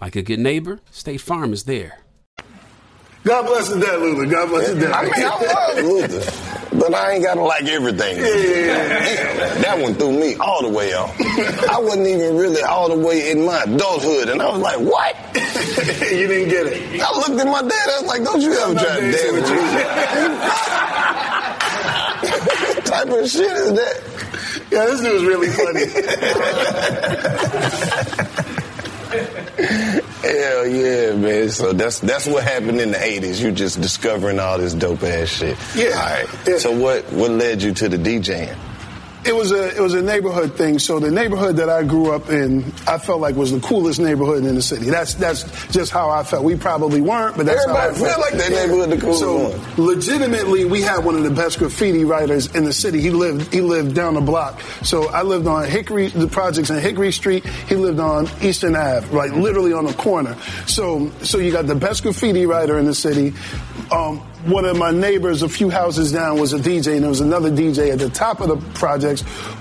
Like 0.00 0.16
a 0.16 0.22
good 0.22 0.38
neighbor, 0.40 0.80
State 0.90 1.20
Farm 1.20 1.52
is 1.52 1.64
there. 1.64 2.00
God 3.24 3.46
bless 3.46 3.68
his 3.68 3.78
dad, 3.84 3.98
Luther. 3.98 4.26
God 4.26 4.48
bless 4.50 4.68
his 4.68 4.78
dad. 4.78 4.92
I 4.92 5.02
mean, 5.02 5.12
I 5.16 5.28
love 5.30 5.84
Luther, 6.12 6.78
but 6.78 6.94
I 6.94 7.12
ain't 7.12 7.24
gotta 7.24 7.40
like 7.40 7.64
everything. 7.64 8.18
Yeah, 8.18 8.26
yeah, 8.26 8.66
yeah. 8.66 9.36
Damn, 9.36 9.62
that 9.62 9.78
one 9.80 9.94
threw 9.94 10.12
me 10.12 10.36
all 10.36 10.62
the 10.62 10.68
way 10.68 10.92
off. 10.92 11.12
I 11.68 11.80
wasn't 11.80 12.06
even 12.06 12.36
really 12.36 12.62
all 12.62 12.88
the 12.88 13.04
way 13.04 13.32
in 13.32 13.44
my 13.44 13.64
adulthood, 13.64 14.28
and 14.28 14.40
I 14.40 14.48
was 14.50 14.60
like, 14.60 14.78
"What?" 14.78 15.16
you 16.12 16.28
didn't 16.28 16.50
get 16.50 16.66
it. 16.68 17.00
I 17.02 17.10
looked 17.16 17.30
at 17.40 17.46
my 17.46 17.62
dad. 17.62 17.88
I 17.88 18.00
was 18.00 18.06
like, 18.06 18.22
"Don't 18.22 18.40
you 18.40 18.52
ever 18.52 18.74
not 18.74 18.84
try 18.84 18.94
to 18.94 19.00
dancing 19.00 19.34
dance 19.34 19.50
with 19.50 19.50
with 19.50 19.72
me?" 19.72 20.76
type 22.86 23.08
of 23.08 23.28
shit 23.28 23.50
is 23.50 23.72
that? 23.72 24.02
Yeah, 24.70 24.86
this 24.86 25.00
dude 25.00 25.14
was 25.14 25.24
really 25.24 25.48
funny. 25.48 25.84
Hell 30.22 30.66
yeah, 30.66 31.14
man. 31.14 31.50
So 31.50 31.72
that's 31.72 32.00
that's 32.00 32.26
what 32.26 32.42
happened 32.44 32.80
in 32.80 32.92
the 32.92 33.02
eighties. 33.02 33.40
You 33.40 33.52
just 33.52 33.80
discovering 33.80 34.38
all 34.38 34.58
this 34.58 34.74
dope 34.74 35.02
ass 35.02 35.28
shit. 35.28 35.56
Yeah. 35.74 35.88
All 35.88 35.92
right. 35.92 36.28
Yeah. 36.46 36.58
So 36.58 36.72
what 36.72 37.04
what 37.12 37.30
led 37.30 37.62
you 37.62 37.72
to 37.74 37.88
the 37.88 37.96
DJing? 37.96 38.56
It 39.26 39.34
was 39.34 39.50
a 39.52 39.76
it 39.76 39.80
was 39.80 39.94
a 39.94 40.02
neighborhood 40.02 40.54
thing. 40.54 40.78
So 40.78 40.98
the 41.00 41.10
neighborhood 41.10 41.56
that 41.56 41.68
I 41.68 41.82
grew 41.82 42.12
up 42.12 42.30
in, 42.30 42.64
I 42.86 42.98
felt 42.98 43.20
like 43.20 43.34
was 43.34 43.50
the 43.52 43.60
coolest 43.60 43.98
neighborhood 43.98 44.44
in 44.44 44.54
the 44.54 44.62
city. 44.62 44.86
That's 44.86 45.14
that's 45.14 45.42
just 45.68 45.90
how 45.92 46.10
I 46.10 46.22
felt. 46.22 46.44
We 46.44 46.54
probably 46.56 47.00
weren't, 47.00 47.36
but 47.36 47.46
that's 47.46 47.62
Everybody 47.64 47.98
how 47.98 48.04
I 48.04 48.08
felt. 48.08 48.20
like 48.20 48.32
that 48.40 48.50
neighborhood 48.52 48.90
the 48.90 48.98
coolest 49.00 49.20
So 49.20 49.48
one. 49.50 49.86
legitimately, 49.86 50.64
we 50.64 50.80
had 50.82 51.04
one 51.04 51.16
of 51.16 51.24
the 51.24 51.30
best 51.30 51.58
graffiti 51.58 52.04
writers 52.04 52.54
in 52.54 52.64
the 52.64 52.72
city. 52.72 53.00
He 53.00 53.10
lived 53.10 53.52
he 53.52 53.60
lived 53.60 53.94
down 53.94 54.14
the 54.14 54.20
block. 54.20 54.60
So 54.82 55.08
I 55.08 55.22
lived 55.22 55.46
on 55.46 55.64
Hickory, 55.64 56.08
the 56.08 56.28
projects 56.28 56.70
in 56.70 56.78
Hickory 56.80 57.12
Street. 57.12 57.44
He 57.44 57.74
lived 57.74 57.98
on 58.00 58.28
Eastern 58.42 58.76
Ave, 58.76 59.08
like 59.16 59.32
literally 59.32 59.72
on 59.72 59.86
the 59.86 59.94
corner. 59.94 60.36
So 60.66 61.10
so 61.22 61.38
you 61.38 61.50
got 61.52 61.66
the 61.66 61.74
best 61.74 62.02
graffiti 62.04 62.46
writer 62.46 62.78
in 62.78 62.84
the 62.86 62.94
city. 62.94 63.34
Um, 63.90 64.18
one 64.46 64.64
of 64.64 64.76
my 64.76 64.90
neighbors 64.92 65.42
a 65.42 65.48
few 65.48 65.70
houses 65.70 66.12
down 66.12 66.38
was 66.38 66.52
a 66.52 66.58
DJ, 66.58 66.94
and 66.94 67.02
there 67.02 67.08
was 67.08 67.20
another 67.20 67.50
DJ 67.50 67.92
at 67.92 67.98
the 67.98 68.08
top 68.08 68.40
of 68.40 68.48
the 68.48 68.56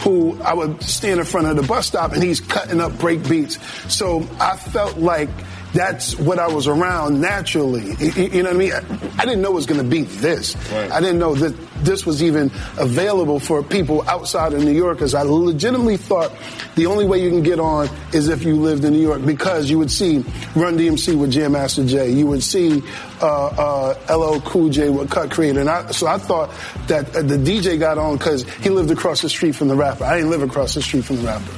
who 0.01 0.39
I 0.41 0.53
would 0.53 0.81
stand 0.81 1.19
in 1.19 1.25
front 1.25 1.47
of 1.47 1.55
the 1.55 1.63
bus 1.63 1.87
stop 1.87 2.13
and 2.13 2.23
he's 2.23 2.39
cutting 2.39 2.79
up 2.79 2.97
break 2.99 3.27
beats. 3.27 3.59
So 3.93 4.27
I 4.39 4.57
felt 4.57 4.97
like 4.97 5.29
that's 5.75 6.17
what 6.17 6.39
I 6.39 6.47
was 6.47 6.67
around 6.67 7.19
naturally. 7.19 7.91
You- 7.99 8.43
know 8.43 8.49
what 8.49 8.55
I 8.55 8.57
mean? 8.57 8.71
I, 9.19 9.25
didn't 9.25 9.41
know 9.41 9.51
it 9.51 9.55
was 9.55 9.65
going 9.65 9.81
to 9.83 9.87
be 9.87 10.03
this. 10.03 10.55
I 10.71 10.99
didn't 11.01 11.19
know 11.19 11.35
that 11.35 11.53
this 11.83 12.05
was 12.05 12.23
even 12.23 12.49
available 12.77 13.39
for 13.39 13.61
people 13.61 14.07
outside 14.07 14.53
of 14.53 14.63
New 14.63 14.71
York 14.71 14.97
because 14.97 15.13
I 15.13 15.23
legitimately 15.23 15.97
thought 15.97 16.31
the 16.75 16.85
only 16.85 17.05
way 17.05 17.21
you 17.21 17.29
can 17.29 17.43
get 17.43 17.59
on 17.59 17.89
is 18.13 18.29
if 18.29 18.43
you 18.43 18.55
lived 18.55 18.85
in 18.85 18.93
New 18.93 19.01
York 19.01 19.25
because 19.25 19.69
you 19.69 19.77
would 19.77 19.91
see 19.91 20.19
Run 20.55 20.77
DMC 20.77 21.17
with 21.19 21.31
Jam 21.31 21.51
Master 21.51 21.85
Jay. 21.85 22.09
You 22.11 22.27
would 22.27 22.43
see 22.43 22.81
uh, 23.21 23.95
uh, 24.07 24.15
LL 24.17 24.39
Cool 24.41 24.69
J 24.69 24.89
with 24.89 25.09
Cut 25.11 25.29
Creator. 25.29 25.59
And 25.59 25.69
I, 25.69 25.91
so 25.91 26.07
I 26.07 26.17
thought 26.17 26.51
that 26.87 27.13
uh, 27.15 27.21
the 27.21 27.37
DJ 27.37 27.77
got 27.77 27.97
on 27.97 28.17
because 28.17 28.43
he 28.59 28.69
lived 28.69 28.91
across 28.91 29.21
the 29.21 29.29
street 29.29 29.55
from 29.55 29.67
the 29.67 29.75
rapper. 29.75 30.05
I 30.05 30.15
didn't 30.17 30.29
live 30.31 30.41
across 30.43 30.73
the 30.73 30.81
street 30.81 31.03
from 31.03 31.17
the 31.17 31.23
rapper. 31.23 31.51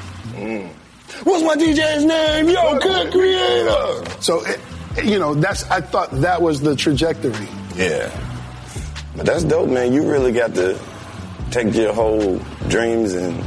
What's 1.24 1.44
my 1.44 1.56
DJ's 1.56 2.06
name? 2.06 2.50
Yo, 2.50 2.80
Cut 2.80 3.12
Creator. 3.12 4.22
So, 4.22 4.44
it, 4.46 4.60
you 5.06 5.20
know, 5.20 5.34
that's 5.36 5.64
I 5.70 5.82
thought 5.82 6.12
that 6.22 6.42
was 6.42 6.62
the 6.62 6.76
trajectory. 6.76 7.48
Yeah. 7.76 8.10
But 9.16 9.26
that's 9.26 9.44
dope, 9.44 9.70
man. 9.70 9.94
You 9.94 10.10
really 10.10 10.32
got 10.32 10.54
to 10.56 10.78
take 11.52 11.74
your 11.74 11.94
whole 11.94 12.40
dreams 12.68 13.14
and 13.14 13.44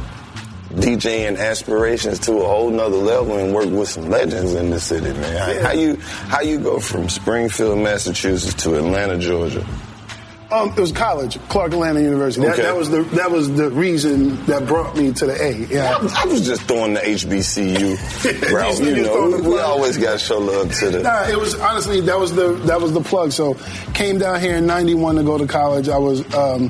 DJing 0.75 1.37
aspirations 1.37 2.19
to 2.19 2.33
a 2.39 2.47
whole 2.47 2.69
nother 2.71 2.95
level 2.97 3.37
and 3.37 3.53
work 3.53 3.69
with 3.69 3.89
some 3.89 4.09
legends 4.09 4.53
in 4.53 4.69
the 4.69 4.79
city, 4.79 5.11
man. 5.13 5.37
How, 5.37 5.51
Yeah. 5.51 5.61
how 5.63 5.71
you 5.73 5.95
how 5.97 6.41
you 6.41 6.59
go 6.59 6.79
from 6.79 7.09
Springfield, 7.09 7.77
Massachusetts 7.79 8.63
to 8.63 8.75
Atlanta, 8.77 9.17
Georgia? 9.17 9.65
Um, 10.51 10.69
it 10.69 10.79
was 10.79 10.91
college, 10.91 11.39
Clark 11.47 11.71
Atlanta 11.73 12.01
University. 12.01 12.45
That, 12.45 12.53
Okay. 12.53 12.61
that 12.63 12.75
was 12.75 12.89
the 12.89 13.03
that 13.15 13.31
was 13.31 13.53
the 13.55 13.69
reason 13.71 14.45
that 14.47 14.67
brought 14.67 14.97
me 14.97 15.13
to 15.13 15.25
the 15.25 15.41
A. 15.41 15.51
Yeah. 15.67 15.95
I, 15.97 16.23
I 16.23 16.25
was 16.25 16.41
just 16.45 16.63
throwing 16.63 16.93
the 16.95 16.99
HBCU 16.99 18.51
route. 18.53 18.79
You 18.79 18.85
You 18.87 18.95
just 18.95 19.09
the 19.13 19.19
know, 19.19 19.37
we 19.37 19.41
plug. 19.43 19.59
always 19.61 19.97
got 19.97 20.13
to 20.13 20.19
show 20.19 20.39
love 20.39 20.73
to 20.79 20.89
the. 20.89 21.03
Nah, 21.03 21.27
it 21.29 21.37
was 21.39 21.55
honestly 21.55 22.01
that 22.01 22.19
was 22.19 22.33
the 22.35 22.53
that 22.65 22.81
was 22.81 22.91
the 22.93 23.01
plug. 23.01 23.31
So 23.31 23.55
came 23.93 24.17
down 24.17 24.41
here 24.41 24.55
in 24.57 24.65
'91 24.65 25.15
to 25.15 25.23
go 25.23 25.37
to 25.37 25.47
college. 25.47 25.87
I 25.89 25.97
was 25.97 26.21
um, 26.35 26.69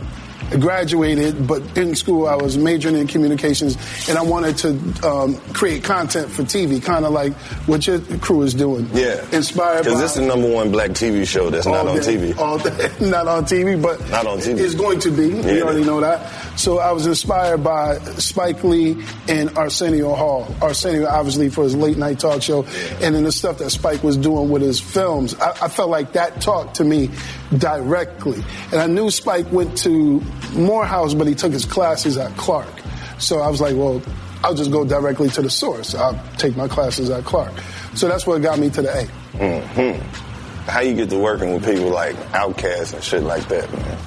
graduated, 0.60 1.48
but 1.48 1.62
in 1.77 1.96
school 1.96 2.27
I 2.27 2.36
was 2.36 2.58
majoring 2.58 2.96
in 2.98 3.08
communications, 3.08 3.77
and 4.10 4.17
I 4.17 4.22
wanted 4.24 4.58
to 4.60 5.08
um, 5.08 5.36
create 5.53 5.84
content 5.84 6.29
for 6.29 6.43
TV, 6.43 6.81
kind 6.84 7.05
of 7.05 7.12
like 7.13 7.34
what 7.67 7.86
your 7.88 8.00
crew 8.20 8.41
is 8.43 8.53
doing. 8.53 8.88
Yeah. 8.93 9.24
Inspired 9.31 9.84
Because 9.86 10.00
this 10.01 10.12
is 10.12 10.17
the 10.22 10.25
number 10.27 10.50
one 10.51 10.72
black 10.72 10.91
TV 10.91 11.25
show 11.25 11.50
that's 11.50 11.65
not 11.65 11.88
on 11.88 11.96
day, 11.98 12.17
TV. 12.17 12.38
All 12.38 12.58
day, 12.58 12.91
not 13.01 13.27
on 13.27 13.46
TV, 13.46 13.81
but 13.81 14.00
Not 14.10 14.27
on 14.27 14.39
TV. 14.39 14.60
It's 14.60 14.75
going 14.75 15.00
to 15.01 15.12
be. 15.12 15.29
we 15.34 15.58
Yeah. 15.58 15.63
already 15.63 15.84
know 15.84 16.00
that. 16.01 16.31
So 16.60 16.79
I 16.79 16.91
was 16.91 17.08
inspired 17.08 17.63
by 17.63 17.98
Spike 18.17 18.63
Lee 18.63 19.03
and 19.27 19.58
Arsenio 19.58 20.13
Hall. 20.13 20.53
Arsenio, 20.62 21.08
obviously, 21.08 21.50
for 21.50 21.63
his 21.63 21.75
late 21.75 21.98
night 21.98 22.20
talk 22.20 22.41
show, 22.41 22.63
and 23.01 23.15
then 23.15 23.24
the 23.24 23.31
stuff 23.31 23.58
that 23.60 23.70
Spike 23.70 24.03
was 24.03 24.17
doing 24.17 24.50
with 24.50 24.62
his 24.62 24.79
films. 24.79 25.34
I, 25.39 25.51
I 25.51 25.67
felt 25.70 25.89
like 25.89 26.13
that 26.13 26.41
talked 26.41 26.75
to 26.75 26.84
me 26.84 27.10
directly, 27.58 28.43
and 28.72 28.81
I 28.81 28.88
knew 28.88 29.10
Spike 29.12 29.51
went 29.51 29.77
to 29.79 30.22
Morehouse, 30.53 31.13
but 31.13 31.27
he 31.27 31.36
took 31.36 31.51
his 31.51 31.65
classes 31.65 32.17
at 32.17 32.36
Clark. 32.38 32.74
So 33.20 33.39
I 33.39 33.50
was 33.50 33.62
like, 33.62 33.75
well. 33.75 34.01
I'll 34.43 34.55
just 34.55 34.72
go 34.72 34.84
directly 34.84 35.29
to 35.29 35.43
the 35.43 35.51
source. 35.51 35.93
I'll 35.93 36.20
take 36.38 36.58
my 36.58 36.67
classes 36.67 37.12
at 37.12 37.24
Clark. 37.25 37.53
So 37.93 38.08
that's 38.08 38.25
what 38.25 38.41
got 38.41 38.58
me 38.58 38.72
to 38.72 38.81
the 38.81 38.89
A. 38.91 39.05
hmm 39.38 40.67
How 40.67 40.79
you 40.79 40.96
get 40.96 41.12
to 41.12 41.20
working 41.20 41.53
with 41.53 41.63
people 41.63 41.91
like 41.91 42.15
Outkast 42.31 42.96
and 42.96 43.03
shit 43.03 43.22
like 43.22 43.48
that, 43.50 43.72
man? 43.72 43.98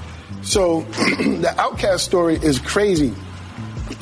So 0.42 0.80
the 1.20 1.54
Outkast 1.56 2.00
story 2.00 2.34
is 2.34 2.58
crazy. 2.58 3.14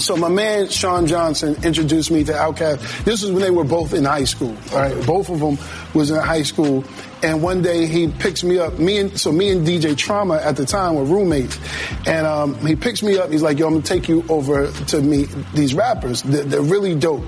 So 0.03 0.17
my 0.17 0.29
man 0.29 0.69
Sean 0.69 1.07
Johnson 1.07 1.57
introduced 1.63 2.11
me 2.11 2.25
to 2.25 2.33
Outkast. 2.33 3.05
This 3.05 3.23
was 3.23 3.31
when 3.31 3.41
they 3.41 3.51
were 3.51 3.65
both 3.65 3.95
in 3.95 4.05
high 4.05 4.25
school. 4.25 4.57
All 4.73 4.79
right, 4.79 5.07
both 5.07 5.29
of 5.29 5.39
them 5.39 5.59
was 5.95 6.11
in 6.11 6.21
high 6.21 6.43
school. 6.43 6.85
And 7.23 7.41
one 7.41 7.63
day 7.63 7.87
he 7.87 8.09
picks 8.09 8.43
me 8.43 8.59
up. 8.59 8.81
Me 8.81 8.99
and 8.99 9.19
so 9.19 9.31
me 9.31 9.51
and 9.51 9.65
DJ 9.65 9.97
Trauma 9.97 10.37
at 10.37 10.57
the 10.57 10.67
time 10.67 10.97
were 10.97 11.05
roommates. 11.05 11.57
And 12.05 12.27
um, 12.27 12.55
he 12.67 12.75
picks 12.75 13.01
me 13.03 13.17
up. 13.17 13.31
He's 13.31 13.43
like, 13.43 13.61
"Yo, 13.61 13.69
I'm 13.69 13.75
gonna 13.75 13.85
take 13.85 14.09
you 14.09 14.25
over 14.29 14.73
to 14.73 15.01
meet 15.01 15.29
these 15.55 15.73
rappers. 15.73 16.23
They're, 16.23 16.45
they're 16.45 16.63
really 16.63 16.97
dope." 16.97 17.25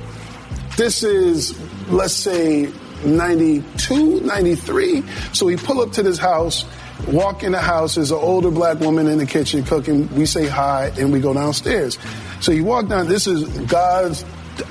This 0.76 1.04
is, 1.04 1.56
let's 1.88 2.14
say, 2.14 2.72
92, 3.04 4.20
93. 4.22 5.04
So 5.32 5.46
we 5.46 5.56
pull 5.56 5.80
up 5.80 5.92
to 5.92 6.02
this 6.02 6.18
house, 6.18 6.64
walk 7.06 7.44
in 7.44 7.52
the 7.52 7.60
house, 7.60 7.94
there's 7.94 8.10
an 8.10 8.18
older 8.18 8.50
black 8.50 8.80
woman 8.80 9.06
in 9.06 9.18
the 9.18 9.26
kitchen 9.26 9.62
cooking. 9.62 10.12
We 10.16 10.26
say 10.26 10.48
hi 10.48 10.86
and 10.98 11.12
we 11.12 11.20
go 11.20 11.32
downstairs. 11.32 11.98
So 12.44 12.52
you 12.52 12.62
walk 12.62 12.88
down, 12.88 13.08
this 13.08 13.26
is 13.26 13.48
God's 13.60 14.22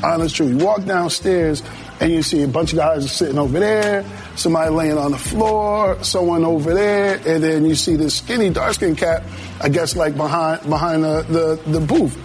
honest 0.04 0.36
truth. 0.36 0.52
You 0.52 0.64
walk 0.64 0.86
downstairs 0.86 1.64
and 2.00 2.12
you 2.12 2.22
see 2.22 2.44
a 2.44 2.48
bunch 2.48 2.72
of 2.72 2.78
guys 2.78 3.12
sitting 3.12 3.40
over 3.40 3.60
there, 3.60 4.06
somebody 4.36 4.70
laying 4.70 5.00
on 5.00 5.10
the 5.10 5.18
floor, 5.18 5.98
someone 6.04 6.46
over 6.46 6.72
there, 6.76 7.16
and 7.26 7.44
then 7.44 7.66
you 7.66 7.74
see 7.74 7.96
this 7.96 8.14
skinny, 8.14 8.52
dark 8.52 8.76
skinned 8.76 9.00
cat, 9.00 9.24
I 9.60 9.70
guess 9.70 9.96
like 9.96 10.16
behind 10.16 10.70
behind 10.70 11.04
the, 11.04 11.24
the, 11.24 11.72
the 11.72 11.80
booth 11.80 12.16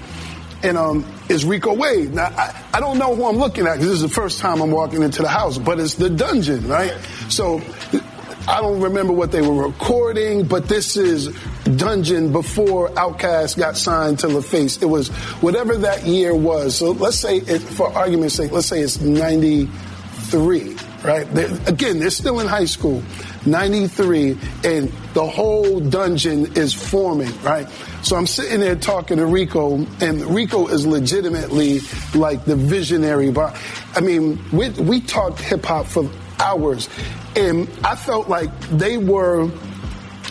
and 0.62 0.76
um, 0.76 1.06
is 1.30 1.46
Rico 1.46 1.72
Wade. 1.72 2.12
Now, 2.12 2.26
I, 2.26 2.64
I 2.74 2.80
don't 2.80 2.98
know 2.98 3.16
who 3.16 3.24
I'm 3.24 3.38
looking 3.38 3.66
at 3.66 3.76
because 3.76 3.86
this 3.86 3.96
is 3.96 4.02
the 4.02 4.08
first 4.10 4.40
time 4.40 4.60
I'm 4.60 4.70
walking 4.70 5.02
into 5.02 5.22
the 5.22 5.28
house, 5.28 5.56
but 5.56 5.80
it's 5.80 5.94
the 5.94 6.10
dungeon, 6.10 6.68
right? 6.68 6.92
So 7.30 7.62
I 8.46 8.60
don't 8.60 8.80
remember 8.80 9.12
what 9.12 9.32
they 9.32 9.42
were 9.42 9.68
recording, 9.68 10.44
but 10.44 10.68
this 10.68 10.96
is 10.96 11.28
Dungeon 11.76 12.32
before 12.32 12.88
Outkast 12.90 13.58
got 13.58 13.76
signed 13.76 14.20
to 14.20 14.28
LaFace. 14.28 14.82
It 14.82 14.86
was 14.86 15.08
whatever 15.40 15.76
that 15.78 16.06
year 16.06 16.34
was. 16.34 16.76
So 16.76 16.92
let's 16.92 17.18
say, 17.18 17.38
it, 17.38 17.60
for 17.60 17.92
argument's 17.92 18.36
sake, 18.36 18.52
let's 18.52 18.66
say 18.66 18.80
it's 18.80 19.00
93, 19.00 20.76
right? 21.04 21.26
They're, 21.34 21.58
again, 21.66 21.98
they're 21.98 22.10
still 22.10 22.40
in 22.40 22.46
high 22.46 22.64
school. 22.64 23.02
93, 23.46 24.38
and 24.64 24.92
the 25.14 25.26
whole 25.26 25.80
dungeon 25.80 26.54
is 26.56 26.72
forming, 26.72 27.32
right? 27.42 27.68
So 28.02 28.16
I'm 28.16 28.26
sitting 28.26 28.60
there 28.60 28.76
talking 28.76 29.18
to 29.18 29.26
Rico, 29.26 29.86
and 30.00 30.22
Rico 30.22 30.68
is 30.68 30.86
legitimately 30.86 31.80
like 32.14 32.44
the 32.44 32.56
visionary. 32.56 33.30
But 33.30 33.60
I 33.94 34.00
mean, 34.00 34.42
we, 34.52 34.70
we 34.70 35.00
talked 35.00 35.40
hip 35.40 35.64
hop 35.64 35.86
for 35.86 36.08
hours, 36.40 36.88
and 37.36 37.68
I 37.84 37.96
felt 37.96 38.28
like 38.28 38.50
they 38.70 38.98
were 38.98 39.50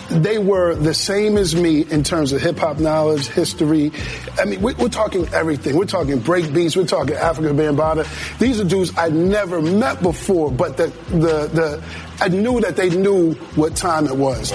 they 0.10 0.38
were 0.38 0.74
the 0.76 0.94
same 0.94 1.38
as 1.38 1.56
me 1.56 1.82
in 1.82 2.04
terms 2.04 2.32
of 2.32 2.42
hip 2.42 2.58
hop 2.60 2.80
knowledge, 2.80 3.28
history. 3.28 3.92
I 4.40 4.46
mean, 4.46 4.62
we, 4.62 4.74
we're 4.76 4.88
talking 4.90 5.28
everything. 5.34 5.76
We're 5.76 5.86
talking 5.86 6.20
break 6.20 6.54
beats. 6.54 6.76
We're 6.76 6.86
talking 6.86 7.16
Afrika 7.16 7.54
Bambaataa. 7.56 8.40
These 8.40 8.62
are 8.62 8.64
dudes 8.64 8.98
I'd 8.98 9.14
never 9.14 9.62
met 9.62 10.02
before, 10.02 10.52
but 10.52 10.78
the 10.78 10.88
the 11.10 11.50
the 11.54 11.84
I 12.22 12.30
knew 12.30 12.62
that 12.62 12.76
they 12.76 12.90
knew 12.90 13.34
what 13.56 13.76
time 13.76 14.08
it 14.08 14.16
was. 14.16 14.54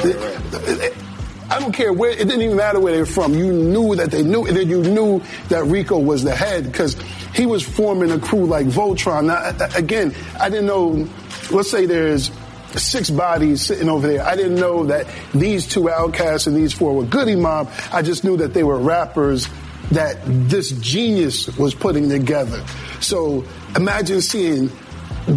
I 1.50 1.61
don't 1.61 1.73
care 1.73 1.92
where. 1.92 2.11
It 2.11 2.28
didn't 2.28 2.40
even 2.40 2.56
matter 2.56 2.80
where 2.80 2.94
they 2.94 3.00
were 3.00 3.06
from. 3.06 3.35
You 3.35 3.52
knew 3.52 3.94
that 3.97 4.11
they 4.11 4.23
knew, 4.23 4.47
and 4.47 4.56
then 4.56 4.71
you 4.71 4.82
knew 4.82 5.23
that 5.50 5.64
Rico 5.64 5.99
was 5.99 6.25
the 6.25 6.35
head 6.35 6.64
because 6.64 6.97
he 7.35 7.44
was 7.44 7.62
forming 7.62 8.11
a 8.11 8.18
crew 8.18 8.47
like 8.47 8.66
Voltron. 8.66 9.26
Now, 9.26 9.54
again, 9.76 10.14
I 10.40 10.49
didn't 10.49 10.66
know. 10.66 11.06
Let's 11.52 11.71
say 11.71 11.87
there's 11.87 12.30
six 12.75 13.11
bodies 13.11 13.61
sitting 13.61 13.88
over 13.88 14.06
there. 14.06 14.25
I 14.25 14.35
didn't 14.37 14.56
know 14.56 14.85
that 14.87 15.06
these 15.35 15.66
two 15.66 15.90
outcasts 15.90 16.46
and 16.46 16.57
these 16.57 16.72
four 16.72 16.94
were 16.94 17.05
Goodie 17.05 17.37
Mob. 17.37 17.70
I 17.92 18.03
just 18.03 18.24
knew 18.24 18.37
that 18.38 18.55
they 18.55 18.64
were 18.64 18.79
rappers 18.79 19.48
that 19.90 20.18
this 20.24 20.70
genius 20.72 21.55
was 21.59 21.74
putting 21.74 22.09
together. 22.09 22.64
So 23.00 23.44
imagine 23.77 24.22
seeing 24.22 24.70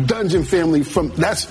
Dungeon 0.06 0.44
Family 0.44 0.84
from 0.84 1.10
that's 1.10 1.48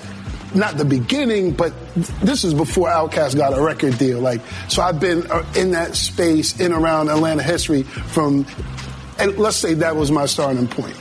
not 0.55 0.77
the 0.77 0.85
beginning, 0.85 1.51
but 1.51 1.73
this 2.21 2.43
is 2.43 2.53
before 2.53 2.87
Outkast 2.87 3.35
got 3.35 3.57
a 3.57 3.61
record 3.61 3.97
deal. 3.97 4.21
Like, 4.21 4.41
so 4.69 4.81
I've 4.81 4.99
been 4.99 5.29
uh, 5.29 5.45
in 5.55 5.71
that 5.71 5.95
space 5.95 6.59
in 6.59 6.71
around 6.71 7.09
Atlanta 7.09 7.43
history 7.43 7.83
from, 7.83 8.45
and 9.19 9.37
let's 9.37 9.57
say 9.57 9.73
that 9.75 9.95
was 9.95 10.11
my 10.11 10.25
starting 10.25 10.67
point. 10.67 10.95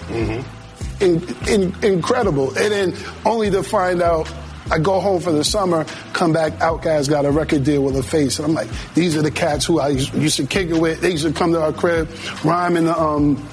In, 1.00 1.22
in, 1.48 1.74
incredible, 1.84 2.48
and 2.56 2.72
then 2.72 2.96
only 3.24 3.50
to 3.50 3.62
find 3.62 4.00
out. 4.02 4.32
I 4.70 4.78
go 4.78 4.98
home 4.98 5.20
for 5.20 5.30
the 5.30 5.44
summer, 5.44 5.84
come 6.14 6.32
back, 6.32 6.54
Outkast 6.54 7.10
got 7.10 7.26
a 7.26 7.30
record 7.30 7.64
deal 7.64 7.84
with 7.84 7.96
LaFace. 7.96 8.38
And 8.38 8.46
I'm 8.46 8.54
like, 8.54 8.68
these 8.94 9.14
are 9.14 9.20
the 9.20 9.30
cats 9.30 9.66
who 9.66 9.78
I 9.78 9.88
used, 9.88 10.36
to 10.38 10.46
kick 10.46 10.70
it 10.70 10.80
with. 10.80 11.02
They 11.02 11.10
used 11.10 11.26
to 11.26 11.34
come 11.34 11.52
to 11.52 11.60
our 11.60 11.72
crib, 11.74 12.08
rhyme 12.42 12.78
in 12.78 12.86
the, 12.86 12.98
um, 12.98 13.46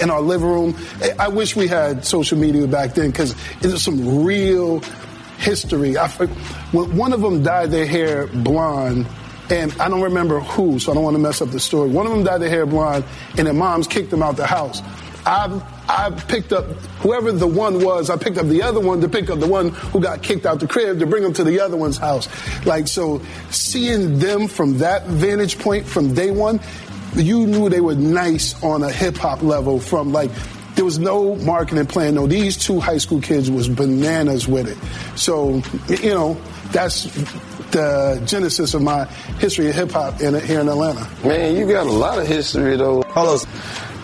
in 0.00 0.08
our 0.08 0.20
living 0.20 0.46
room. 0.46 0.76
I 1.18 1.26
wish 1.26 1.56
we 1.56 1.66
had 1.66 2.04
social 2.04 2.38
media 2.38 2.68
back 2.68 2.94
then 2.94 3.10
because 3.10 3.34
there's 3.60 3.82
some 3.82 4.24
real 4.24 4.80
history. 5.38 5.98
I, 5.98 6.08
when 6.08 6.96
one 6.96 7.12
of 7.12 7.20
them 7.20 7.42
dyed 7.42 7.72
their 7.72 7.86
hair 7.86 8.28
blonde, 8.28 9.08
and 9.50 9.72
I 9.80 9.88
don't 9.88 10.02
remember 10.02 10.40
who, 10.40 10.78
so 10.78 10.92
I 10.92 10.94
don't 10.94 11.04
want 11.04 11.16
to 11.16 11.22
mess 11.22 11.42
up 11.42 11.50
the 11.50 11.60
story. 11.60 11.90
One 11.90 12.06
of 12.06 12.12
them 12.12 12.22
dyed 12.22 12.40
their 12.40 12.48
hair 12.48 12.66
blonde, 12.66 13.04
and 13.36 13.46
their 13.46 13.54
moms 13.54 13.88
kicked 13.88 14.10
them 14.10 14.22
out 14.22 14.36
the 14.36 14.46
house. 14.46 14.80
I 15.26 15.60
I 15.88 16.10
picked 16.10 16.52
up 16.52 16.64
whoever 17.00 17.32
the 17.32 17.46
one 17.46 17.84
was. 17.84 18.10
I 18.10 18.16
picked 18.16 18.38
up 18.38 18.46
the 18.46 18.62
other 18.62 18.80
one 18.80 19.00
to 19.00 19.08
pick 19.08 19.30
up 19.30 19.40
the 19.40 19.48
one 19.48 19.70
who 19.70 20.00
got 20.00 20.22
kicked 20.22 20.46
out 20.46 20.60
the 20.60 20.66
crib 20.66 20.98
to 21.00 21.06
bring 21.06 21.22
them 21.22 21.32
to 21.34 21.44
the 21.44 21.60
other 21.60 21.76
one's 21.76 21.98
house. 21.98 22.28
Like 22.64 22.88
so, 22.88 23.20
seeing 23.50 24.18
them 24.18 24.48
from 24.48 24.78
that 24.78 25.06
vantage 25.06 25.58
point 25.58 25.86
from 25.86 26.14
day 26.14 26.30
one, 26.30 26.60
you 27.14 27.46
knew 27.46 27.68
they 27.68 27.80
were 27.80 27.94
nice 27.94 28.60
on 28.62 28.82
a 28.82 28.90
hip 28.90 29.16
hop 29.16 29.42
level. 29.42 29.80
From 29.80 30.12
like 30.12 30.30
there 30.74 30.84
was 30.84 30.98
no 30.98 31.36
marketing 31.36 31.86
plan. 31.86 32.14
No, 32.14 32.26
these 32.26 32.56
two 32.56 32.80
high 32.80 32.98
school 32.98 33.20
kids 33.20 33.50
was 33.50 33.68
bananas 33.68 34.48
with 34.48 34.68
it. 34.68 35.18
So 35.18 35.62
you 35.88 36.14
know 36.14 36.40
that's 36.70 37.04
the 37.72 38.22
genesis 38.26 38.74
of 38.74 38.82
my 38.82 39.04
history 39.38 39.68
of 39.68 39.74
hip 39.74 39.90
hop 39.90 40.20
in, 40.20 40.38
here 40.40 40.60
in 40.60 40.68
Atlanta. 40.68 41.08
Man, 41.26 41.56
you 41.56 41.66
got 41.66 41.86
a 41.86 41.90
lot 41.90 42.18
of 42.18 42.26
history 42.26 42.76
though. 42.76 43.02
Karlous, 43.02 43.46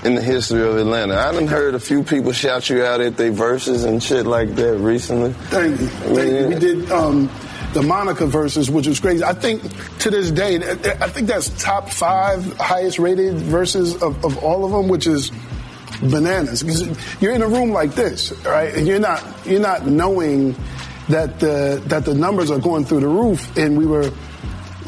in 0.04 0.14
the 0.14 0.22
history 0.22 0.62
of 0.62 0.76
Atlanta, 0.76 1.16
I 1.16 1.32
done 1.32 1.46
heard 1.46 1.74
a 1.74 1.80
few 1.80 2.02
people 2.02 2.32
shout 2.32 2.70
you 2.70 2.84
out 2.84 3.00
at 3.00 3.16
their 3.16 3.32
verses 3.32 3.84
and 3.84 4.02
shit 4.02 4.26
like 4.26 4.54
that 4.54 4.78
recently. 4.78 5.32
Thank 5.32 5.80
you. 5.80 5.86
Thank 5.88 6.28
you. 6.28 6.48
We 6.48 6.54
did 6.54 6.92
um, 6.92 7.30
the 7.72 7.82
Monica 7.82 8.26
verses, 8.26 8.70
which 8.70 8.86
was 8.86 9.00
crazy. 9.00 9.24
I 9.24 9.32
think 9.32 9.62
to 10.00 10.10
this 10.10 10.30
day, 10.30 10.56
I 10.56 11.08
think 11.08 11.26
that's 11.26 11.50
top 11.62 11.90
five 11.90 12.56
highest 12.58 12.98
rated 12.98 13.34
verses 13.34 14.00
of, 14.02 14.24
of 14.24 14.38
all 14.38 14.64
of 14.64 14.70
them, 14.70 14.88
which 14.88 15.06
is 15.06 15.30
bananas. 16.00 16.62
Because 16.62 17.20
you're 17.20 17.34
in 17.34 17.42
a 17.42 17.48
room 17.48 17.72
like 17.72 17.94
this, 17.94 18.32
right, 18.44 18.74
and 18.74 18.86
you're 18.86 19.00
not 19.00 19.22
you're 19.44 19.60
not 19.60 19.86
knowing 19.86 20.54
that 21.08 21.40
the 21.40 21.82
that 21.86 22.04
the 22.04 22.14
numbers 22.14 22.50
are 22.50 22.58
going 22.60 22.84
through 22.84 23.00
the 23.00 23.08
roof, 23.08 23.56
and 23.56 23.76
we 23.76 23.86
were. 23.86 24.10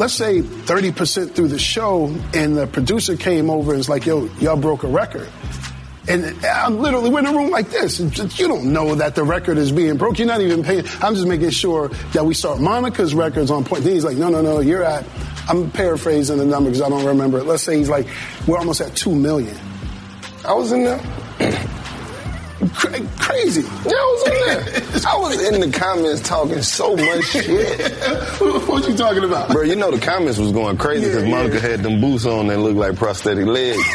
Let's 0.00 0.14
say 0.14 0.40
30% 0.40 1.32
through 1.32 1.48
the 1.48 1.58
show, 1.58 2.06
and 2.32 2.56
the 2.56 2.66
producer 2.66 3.18
came 3.18 3.50
over 3.50 3.72
and 3.72 3.78
was 3.80 3.90
like, 3.90 4.06
yo, 4.06 4.30
y'all 4.40 4.56
broke 4.56 4.82
a 4.82 4.86
record. 4.86 5.28
And 6.08 6.42
I'm 6.42 6.78
literally 6.78 7.10
we're 7.10 7.18
in 7.18 7.26
a 7.26 7.32
room 7.34 7.50
like 7.50 7.68
this. 7.68 8.00
You 8.00 8.48
don't 8.48 8.72
know 8.72 8.94
that 8.94 9.14
the 9.14 9.24
record 9.24 9.58
is 9.58 9.70
being 9.70 9.98
broke. 9.98 10.18
You're 10.18 10.26
not 10.26 10.40
even 10.40 10.62
paying. 10.62 10.86
I'm 11.02 11.14
just 11.14 11.28
making 11.28 11.50
sure 11.50 11.88
that 12.14 12.24
we 12.24 12.32
start 12.32 12.60
Monica's 12.60 13.14
records 13.14 13.50
on 13.50 13.62
point. 13.62 13.84
Then 13.84 13.92
he's 13.92 14.04
like, 14.04 14.16
no, 14.16 14.30
no, 14.30 14.40
no, 14.40 14.60
you're 14.60 14.82
at. 14.82 15.04
I'm 15.50 15.70
paraphrasing 15.70 16.38
the 16.38 16.46
number 16.46 16.70
because 16.70 16.80
I 16.80 16.88
don't 16.88 17.04
remember 17.04 17.38
it. 17.38 17.44
Let's 17.44 17.62
say 17.62 17.76
he's 17.76 17.90
like, 17.90 18.06
we're 18.46 18.56
almost 18.56 18.80
at 18.80 18.96
two 18.96 19.14
million. 19.14 19.54
I 20.48 20.54
was 20.54 20.72
in 20.72 20.82
there. 20.82 20.98
Cra- 22.74 23.06
crazy. 23.18 23.60
Yeah, 23.60 23.92
I 23.92 24.16
was 24.16 24.28
in 24.28 24.46
there. 24.46 24.80
I 25.06 25.16
was 25.16 25.40
in 25.52 25.60
the 25.60 25.70
comments 25.76 26.20
talking 26.26 26.62
so 26.62 26.96
much 26.96 27.24
shit. 27.30 27.80
what 28.68 28.88
you 28.88 28.96
talking 28.96 29.24
about? 29.24 29.50
Bro, 29.50 29.62
you 29.62 29.76
know 29.76 29.90
the 29.90 30.00
comments 30.00 30.38
was 30.38 30.52
going 30.52 30.76
crazy 30.76 31.06
because 31.06 31.24
Yeah, 31.24 31.30
Monica 31.30 31.54
yeah. 31.56 31.60
had 31.68 31.82
them 31.82 32.00
boots 32.00 32.26
on 32.26 32.46
that 32.48 32.58
looked 32.58 32.76
like 32.76 32.96
prosthetic 32.96 33.46
legs. 33.46 33.78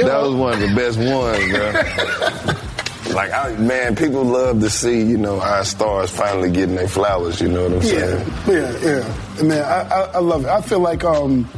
that 0.00 0.20
was 0.22 0.34
one 0.34 0.54
of 0.54 0.60
the 0.60 0.74
best 0.74 0.98
ones, 0.98 1.50
bro. 1.50 3.14
Like, 3.14 3.32
I, 3.32 3.56
man, 3.56 3.96
people 3.96 4.22
love 4.24 4.60
to 4.60 4.70
see, 4.70 5.02
you 5.02 5.18
know, 5.18 5.40
our 5.40 5.64
stars 5.64 6.10
finally 6.10 6.50
getting 6.50 6.76
their 6.76 6.86
flowers, 6.88 7.40
you 7.40 7.48
know 7.48 7.64
what 7.64 7.72
I'm 7.72 7.82
saying? 7.82 8.28
Yeah, 8.46 8.78
yeah, 8.80 9.04
yeah. 9.36 9.42
Man, 9.42 9.62
I, 9.64 9.80
I, 9.82 10.00
I 10.14 10.18
love 10.18 10.44
it. 10.44 10.48
I 10.48 10.60
feel 10.60 10.78
like 10.78 11.02
um, 11.02 11.48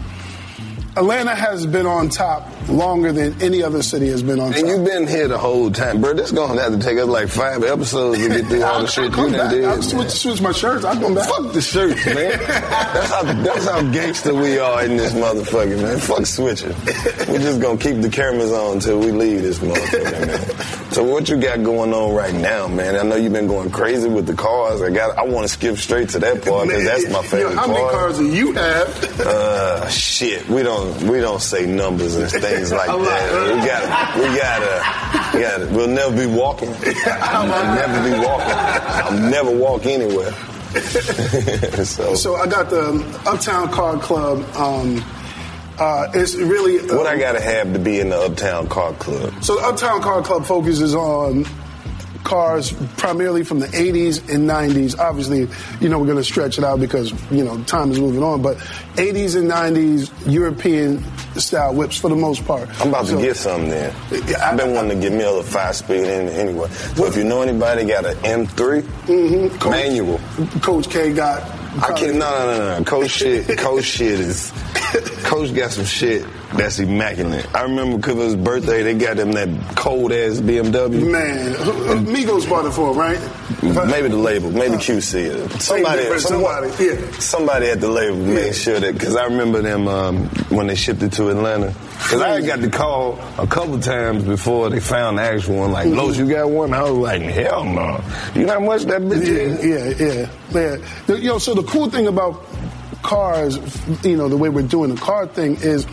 Atlanta 0.96 1.34
has 1.34 1.66
been 1.66 1.84
on 1.86 2.08
top 2.08 2.48
longer 2.68 3.12
than 3.12 3.40
any 3.42 3.62
other 3.62 3.82
city 3.82 4.08
has 4.08 4.22
been 4.22 4.40
on. 4.40 4.54
And 4.54 4.66
you've 4.68 4.84
been 4.84 5.06
here 5.06 5.28
the 5.28 5.38
whole 5.38 5.70
time, 5.70 6.00
bro. 6.00 6.12
This 6.14 6.30
gonna 6.32 6.60
have 6.60 6.72
to 6.72 6.78
take 6.78 6.98
us 6.98 7.06
like 7.06 7.28
five 7.28 7.62
episodes 7.64 8.18
to 8.18 8.28
get 8.28 8.46
through 8.46 8.62
all 8.62 8.80
the 8.82 8.86
shit 8.88 9.10
you 9.16 9.30
done 9.30 9.50
did. 9.50 9.64
I'll 9.64 9.82
switch, 9.82 10.10
switch 10.10 10.40
my 10.40 10.52
shirts. 10.52 10.84
I'll 10.84 10.98
come 11.00 11.14
back. 11.14 11.28
Fuck 11.28 11.52
the 11.52 11.60
shirts, 11.60 12.04
man. 12.06 12.14
That's 12.38 13.10
how 13.10 13.22
that's 13.22 13.64
how 13.68 13.82
gangster 13.92 14.34
we 14.34 14.58
are 14.58 14.84
in 14.84 14.96
this 14.96 15.12
motherfucker, 15.12 15.80
man. 15.80 15.98
Fuck 15.98 16.26
switching. 16.26 16.74
We're 17.28 17.38
just 17.40 17.60
gonna 17.60 17.78
keep 17.78 18.00
the 18.00 18.10
cameras 18.10 18.52
on 18.52 18.74
until 18.74 18.98
we 19.00 19.10
leave 19.12 19.42
this 19.42 19.58
motherfucker, 19.58 20.26
man. 20.26 20.92
So 20.92 21.02
what 21.04 21.28
you 21.28 21.38
got 21.40 21.62
going 21.62 21.92
on 21.94 22.14
right 22.14 22.34
now, 22.34 22.68
man? 22.68 22.96
I 22.96 23.02
know 23.02 23.16
you've 23.16 23.32
been 23.32 23.46
going 23.46 23.70
crazy 23.70 24.08
with 24.08 24.26
the 24.26 24.34
cars. 24.34 24.82
I 24.82 24.90
got. 24.90 25.16
I 25.18 25.24
want 25.24 25.46
to 25.46 25.52
skip 25.52 25.76
straight 25.78 26.10
to 26.10 26.18
that 26.20 26.44
part 26.44 26.68
because 26.68 26.84
that's 26.84 27.04
my 27.10 27.18
Yo, 27.22 27.22
favorite 27.22 27.54
how 27.54 27.66
many 27.66 27.80
part. 27.80 27.92
cars 27.92 28.18
do 28.18 28.28
you 28.28 28.52
have? 28.52 29.20
Uh, 29.20 29.88
shit. 29.88 30.48
We 30.48 30.62
don't 30.62 31.02
we 31.04 31.20
don't 31.20 31.40
say 31.40 31.64
numbers 31.66 32.16
and 32.16 32.30
things 32.30 32.42
like 32.72 32.88
that. 32.88 33.54
We 33.54 33.66
gotta 33.66 34.20
we 34.20 34.36
gotta 34.36 35.36
we 35.36 35.42
gotta. 35.42 35.66
We'll 35.74 35.88
never 35.88 36.16
be 36.16 36.26
walking. 36.26 36.74
I'll 37.06 37.74
never 37.74 38.10
be 38.10 38.26
walking. 38.26 38.54
I'll 38.54 39.30
never 39.30 39.50
walk 39.50 39.86
anywhere. 39.86 40.32
so, 41.84 42.14
So 42.14 42.36
I 42.36 42.46
got 42.46 42.70
the 42.70 43.04
Uptown 43.26 43.70
Car 43.70 43.98
Club. 43.98 44.38
Um, 44.56 45.04
uh, 45.78 46.08
it's 46.14 46.34
really 46.36 46.78
uh, 46.78 46.96
what 46.96 47.06
I 47.06 47.18
gotta 47.18 47.40
have 47.40 47.72
to 47.72 47.78
be 47.78 48.00
in 48.00 48.10
the 48.10 48.18
Uptown 48.18 48.68
Car 48.68 48.92
Club? 48.94 49.42
So 49.42 49.56
the 49.56 49.62
Uptown 49.62 50.02
Car 50.02 50.22
Club 50.22 50.44
focuses 50.46 50.94
on 50.94 51.46
cars 52.24 52.72
primarily 52.96 53.44
from 53.44 53.58
the 53.58 53.66
80s 53.68 54.32
and 54.32 54.48
90s. 54.48 54.98
Obviously, 54.98 55.48
you 55.80 55.88
know, 55.88 55.98
we're 55.98 56.06
going 56.06 56.18
to 56.18 56.24
stretch 56.24 56.58
it 56.58 56.64
out 56.64 56.80
because, 56.80 57.12
you 57.30 57.44
know, 57.44 57.62
time 57.64 57.90
is 57.90 57.98
moving 58.00 58.22
on, 58.22 58.42
but 58.42 58.56
80s 58.96 59.36
and 59.36 59.50
90s 59.50 60.10
European 60.32 61.02
style 61.34 61.74
whips 61.74 61.96
for 61.98 62.08
the 62.08 62.16
most 62.16 62.44
part. 62.46 62.68
I'm 62.80 62.88
about 62.88 63.06
to 63.06 63.16
get 63.16 63.36
something 63.36 63.70
there. 63.70 63.94
Yeah, 64.26 64.48
I've 64.48 64.56
been 64.56 64.74
wanting 64.74 65.00
to 65.00 65.08
get 65.08 65.12
me 65.16 65.24
a 65.24 65.42
five 65.42 65.74
speed 65.76 66.04
in 66.04 66.28
anyway. 66.28 66.68
So 66.70 67.06
if 67.06 67.16
you 67.16 67.24
know 67.24 67.42
anybody 67.42 67.84
got 67.86 68.04
an 68.06 68.14
M3 68.16 68.82
Mm-hmm. 68.82 69.70
manual, 69.70 70.20
Coach 70.60 70.88
K 70.88 71.12
got. 71.12 71.42
I 71.82 71.92
can't. 71.98 72.16
No, 72.16 72.30
no, 72.30 72.58
no, 72.58 72.78
no. 72.78 72.84
Coach 72.84 73.10
shit. 73.18 73.58
Coach 73.58 73.84
shit 73.84 74.20
is. 74.20 74.52
Coach 75.24 75.54
got 75.54 75.70
some 75.70 75.84
shit 75.86 76.24
that's 76.54 76.78
immaculate. 76.78 77.46
I 77.54 77.62
remember 77.62 77.96
because 77.96 78.14
of 78.14 78.24
his 78.24 78.36
birthday, 78.36 78.82
they 78.82 78.94
got 78.94 79.18
him 79.18 79.32
that 79.32 79.48
cold 79.76 80.12
ass 80.12 80.38
BMW. 80.40 81.10
Man, 81.10 81.54
Migos 82.04 82.48
bought 82.48 82.66
it 82.66 82.72
for 82.72 82.90
him, 82.92 82.98
right? 82.98 83.18
Maybe 83.62 84.08
the 84.08 84.16
label, 84.16 84.50
maybe 84.50 84.74
QC. 84.74 85.60
Somebody, 85.60 86.18
somebody, 86.18 86.20
somebody, 86.20 86.84
yeah. 86.84 87.10
somebody 87.18 87.66
at 87.68 87.80
the 87.80 87.88
label 87.88 88.16
made 88.18 88.54
sure 88.54 88.78
that 88.78 88.92
because 88.92 89.16
I 89.16 89.24
remember 89.24 89.62
them 89.62 89.88
um, 89.88 90.26
when 90.50 90.66
they 90.66 90.74
shipped 90.74 91.02
it 91.02 91.12
to 91.14 91.30
Atlanta. 91.30 91.68
Because 91.68 92.20
I 92.20 92.40
got 92.42 92.60
the 92.60 92.68
call 92.70 93.18
a 93.38 93.46
couple 93.46 93.78
times 93.80 94.24
before 94.24 94.68
they 94.68 94.80
found 94.80 95.18
the 95.18 95.22
actual 95.22 95.58
one. 95.60 95.72
Like, 95.72 95.86
Los, 95.88 96.18
you 96.18 96.28
got 96.28 96.50
one? 96.50 96.74
I 96.74 96.82
was 96.82 96.92
like, 96.92 97.22
hell 97.22 97.64
no. 97.64 98.02
You 98.34 98.46
know 98.46 98.54
how 98.54 98.60
much 98.60 98.82
that 98.82 99.00
bitch 99.00 99.22
is? 99.22 99.64
Yeah, 99.64 100.06
yeah, 100.06 100.28
yeah. 100.50 100.76
yeah. 100.76 100.86
The- 101.06 101.40
so 101.40 101.54
the 101.54 101.62
cool 101.62 101.88
thing 101.88 102.08
about 102.08 102.44
cars, 103.02 103.56
you 104.04 104.16
know, 104.16 104.28
the 104.28 104.36
way 104.36 104.48
we're 104.48 104.62
doing 104.62 104.94
the 104.94 105.00
car 105.00 105.26
thing 105.26 105.56
is 105.56 105.86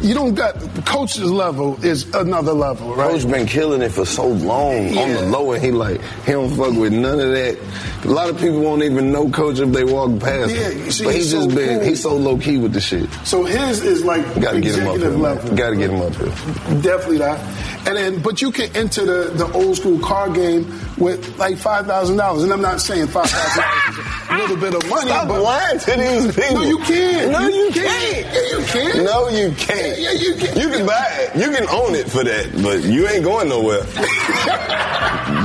you 0.00 0.14
don't 0.14 0.34
got 0.34 0.54
coach's 0.84 1.30
level 1.30 1.82
is 1.84 2.12
another 2.14 2.52
level, 2.52 2.94
right? 2.94 3.10
Coach 3.10 3.28
been 3.28 3.46
killing 3.46 3.82
it 3.82 3.90
for 3.90 4.04
so 4.06 4.26
long 4.28 4.76
on 4.96 5.08
the 5.12 5.20
Yeah. 5.22 5.30
low, 5.30 5.52
and 5.52 5.62
he 5.62 5.70
like 5.72 6.00
he 6.24 6.32
don't 6.32 6.50
fuck 6.56 6.72
with 6.74 6.92
none 6.92 7.18
of 7.20 7.30
that. 7.32 7.58
A 8.04 8.08
lot 8.08 8.28
of 8.30 8.38
people 8.38 8.60
won't 8.60 8.82
even 8.84 9.10
know 9.10 9.28
Coach 9.28 9.58
if 9.58 9.70
they 9.72 9.82
walk 9.84 10.20
past 10.20 10.54
Yeah, 10.54 10.70
him. 10.70 10.84
you 10.84 10.90
see, 10.92 11.04
but 11.04 11.14
he's 11.14 11.24
he's 11.24 11.32
just 11.32 11.50
so 11.50 11.56
been 11.56 11.78
cool. 11.80 11.88
he's 11.88 12.02
so 12.02 12.14
low 12.16 12.38
key 12.38 12.58
with 12.58 12.72
the 12.72 12.80
shit. 12.80 13.08
So 13.24 13.44
his 13.44 13.82
is 13.82 14.04
like 14.04 14.22
Got 14.40 14.52
to 14.52 14.60
get 14.60 14.76
him 14.76 14.86
up 14.88 14.96
here. 14.98 15.08
level. 15.10 15.56
Got 15.56 15.70
to 15.70 15.76
get 15.76 15.90
him 15.90 16.00
up 16.00 16.14
here. 16.14 16.80
Definitely 16.80 17.18
that. 17.18 17.40
And 17.88 17.96
then, 17.96 18.22
but 18.22 18.42
you 18.42 18.50
can 18.52 18.74
enter 18.76 19.04
the, 19.04 19.30
the 19.34 19.50
old 19.52 19.76
school 19.76 19.98
car 20.00 20.28
game 20.30 20.64
with 20.98 21.38
like 21.38 21.56
five 21.56 21.86
thousand 21.86 22.16
dollars, 22.18 22.42
and 22.44 22.52
I'm 22.52 22.60
not 22.62 22.80
saying 22.80 23.06
five 23.08 23.28
thousand 23.30 23.62
dollars 23.62 24.06
a 24.30 24.36
little 24.38 24.56
bit 24.56 24.74
of 24.74 24.88
money, 24.90 25.06
Stop 25.10 25.28
but 25.28 25.40
lying 25.42 25.78
to 25.78 25.90
these 25.96 26.34
people. 26.36 26.54
No, 26.56 26.62
you 26.62 26.78
can't. 26.80 27.32
No, 27.32 27.48
you 27.48 27.70
can. 27.72 27.84
can't. 27.84 28.26
Yeah, 28.34 28.58
you 28.58 28.64
can. 28.66 29.04
No, 29.04 29.28
you 29.28 29.52
can't. 29.56 29.87
Yeah, 29.96 30.12
you 30.12 30.34
can. 30.34 30.56
You 30.58 30.68
can 30.68 30.86
buy 30.86 31.06
it. 31.20 31.36
You 31.36 31.50
can 31.50 31.66
own 31.68 31.94
it 31.94 32.10
for 32.10 32.24
that, 32.24 32.50
but 32.62 32.82
you 32.84 33.06
ain't 33.08 33.24
going 33.24 33.48
nowhere. 33.48 33.82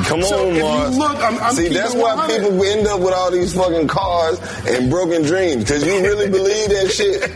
Come 0.08 0.21
So 0.23 0.49
on, 0.49 0.60
Mars. 0.60 0.97
look, 0.97 1.15
I'm- 1.17 1.38
I'm 1.41 1.53
See, 1.53 1.69
that's 1.69 1.93
why 1.93 2.15
100. 2.15 2.41
people 2.41 2.63
end 2.63 2.88
up 2.88 2.99
with 2.99 3.13
all 3.13 3.32
these 3.32 3.53
fucking 3.53 3.88
cars 3.88 4.39
and 4.67 4.89
broken 4.89 5.21
dreams 5.23 5.63
because 5.63 5.86
you 5.86 6.01
really 6.03 6.29
believe 6.29 6.69
that 6.69 6.91
shit. 6.91 7.32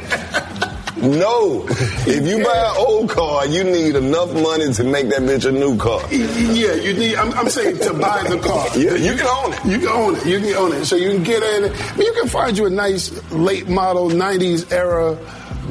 No. 1.02 1.66
If 1.70 2.26
you 2.28 2.44
buy 2.44 2.58
an 2.58 2.76
old 2.78 3.10
car, 3.10 3.46
you 3.46 3.64
need 3.64 3.96
enough 3.96 4.34
money 4.34 4.74
to 4.74 4.84
make 4.84 5.10
that 5.10 5.22
bitch 5.22 5.46
a 5.48 5.52
new 5.52 5.78
car. 5.78 6.02
Yeah, 6.12 6.74
you 6.74 6.94
need. 6.94 7.16
I'm, 7.16 7.32
I'm 7.34 7.50
saying 7.50 7.78
to 7.80 7.94
buy 7.94 8.24
the 8.28 8.40
car. 8.40 8.66
Yeah, 8.78 8.96
you 8.96 9.16
can 9.16 9.28
own 9.28 9.54
it. 9.54 9.66
You 9.66 9.78
can 9.80 9.88
own 9.90 10.16
it. 10.16 10.26
You 10.26 10.40
can 10.40 10.54
own 10.56 10.74
it. 10.74 10.86
So 10.86 10.96
you 10.96 11.12
can 11.12 11.24
get 11.24 11.44
in. 11.44 11.64
You 12.04 12.14
can 12.14 12.28
find 12.28 12.58
you 12.58 12.66
a 12.66 12.70
nice 12.70 13.12
late 13.32 13.68
model 13.70 14.10
'90s 14.10 14.72
era 14.72 15.16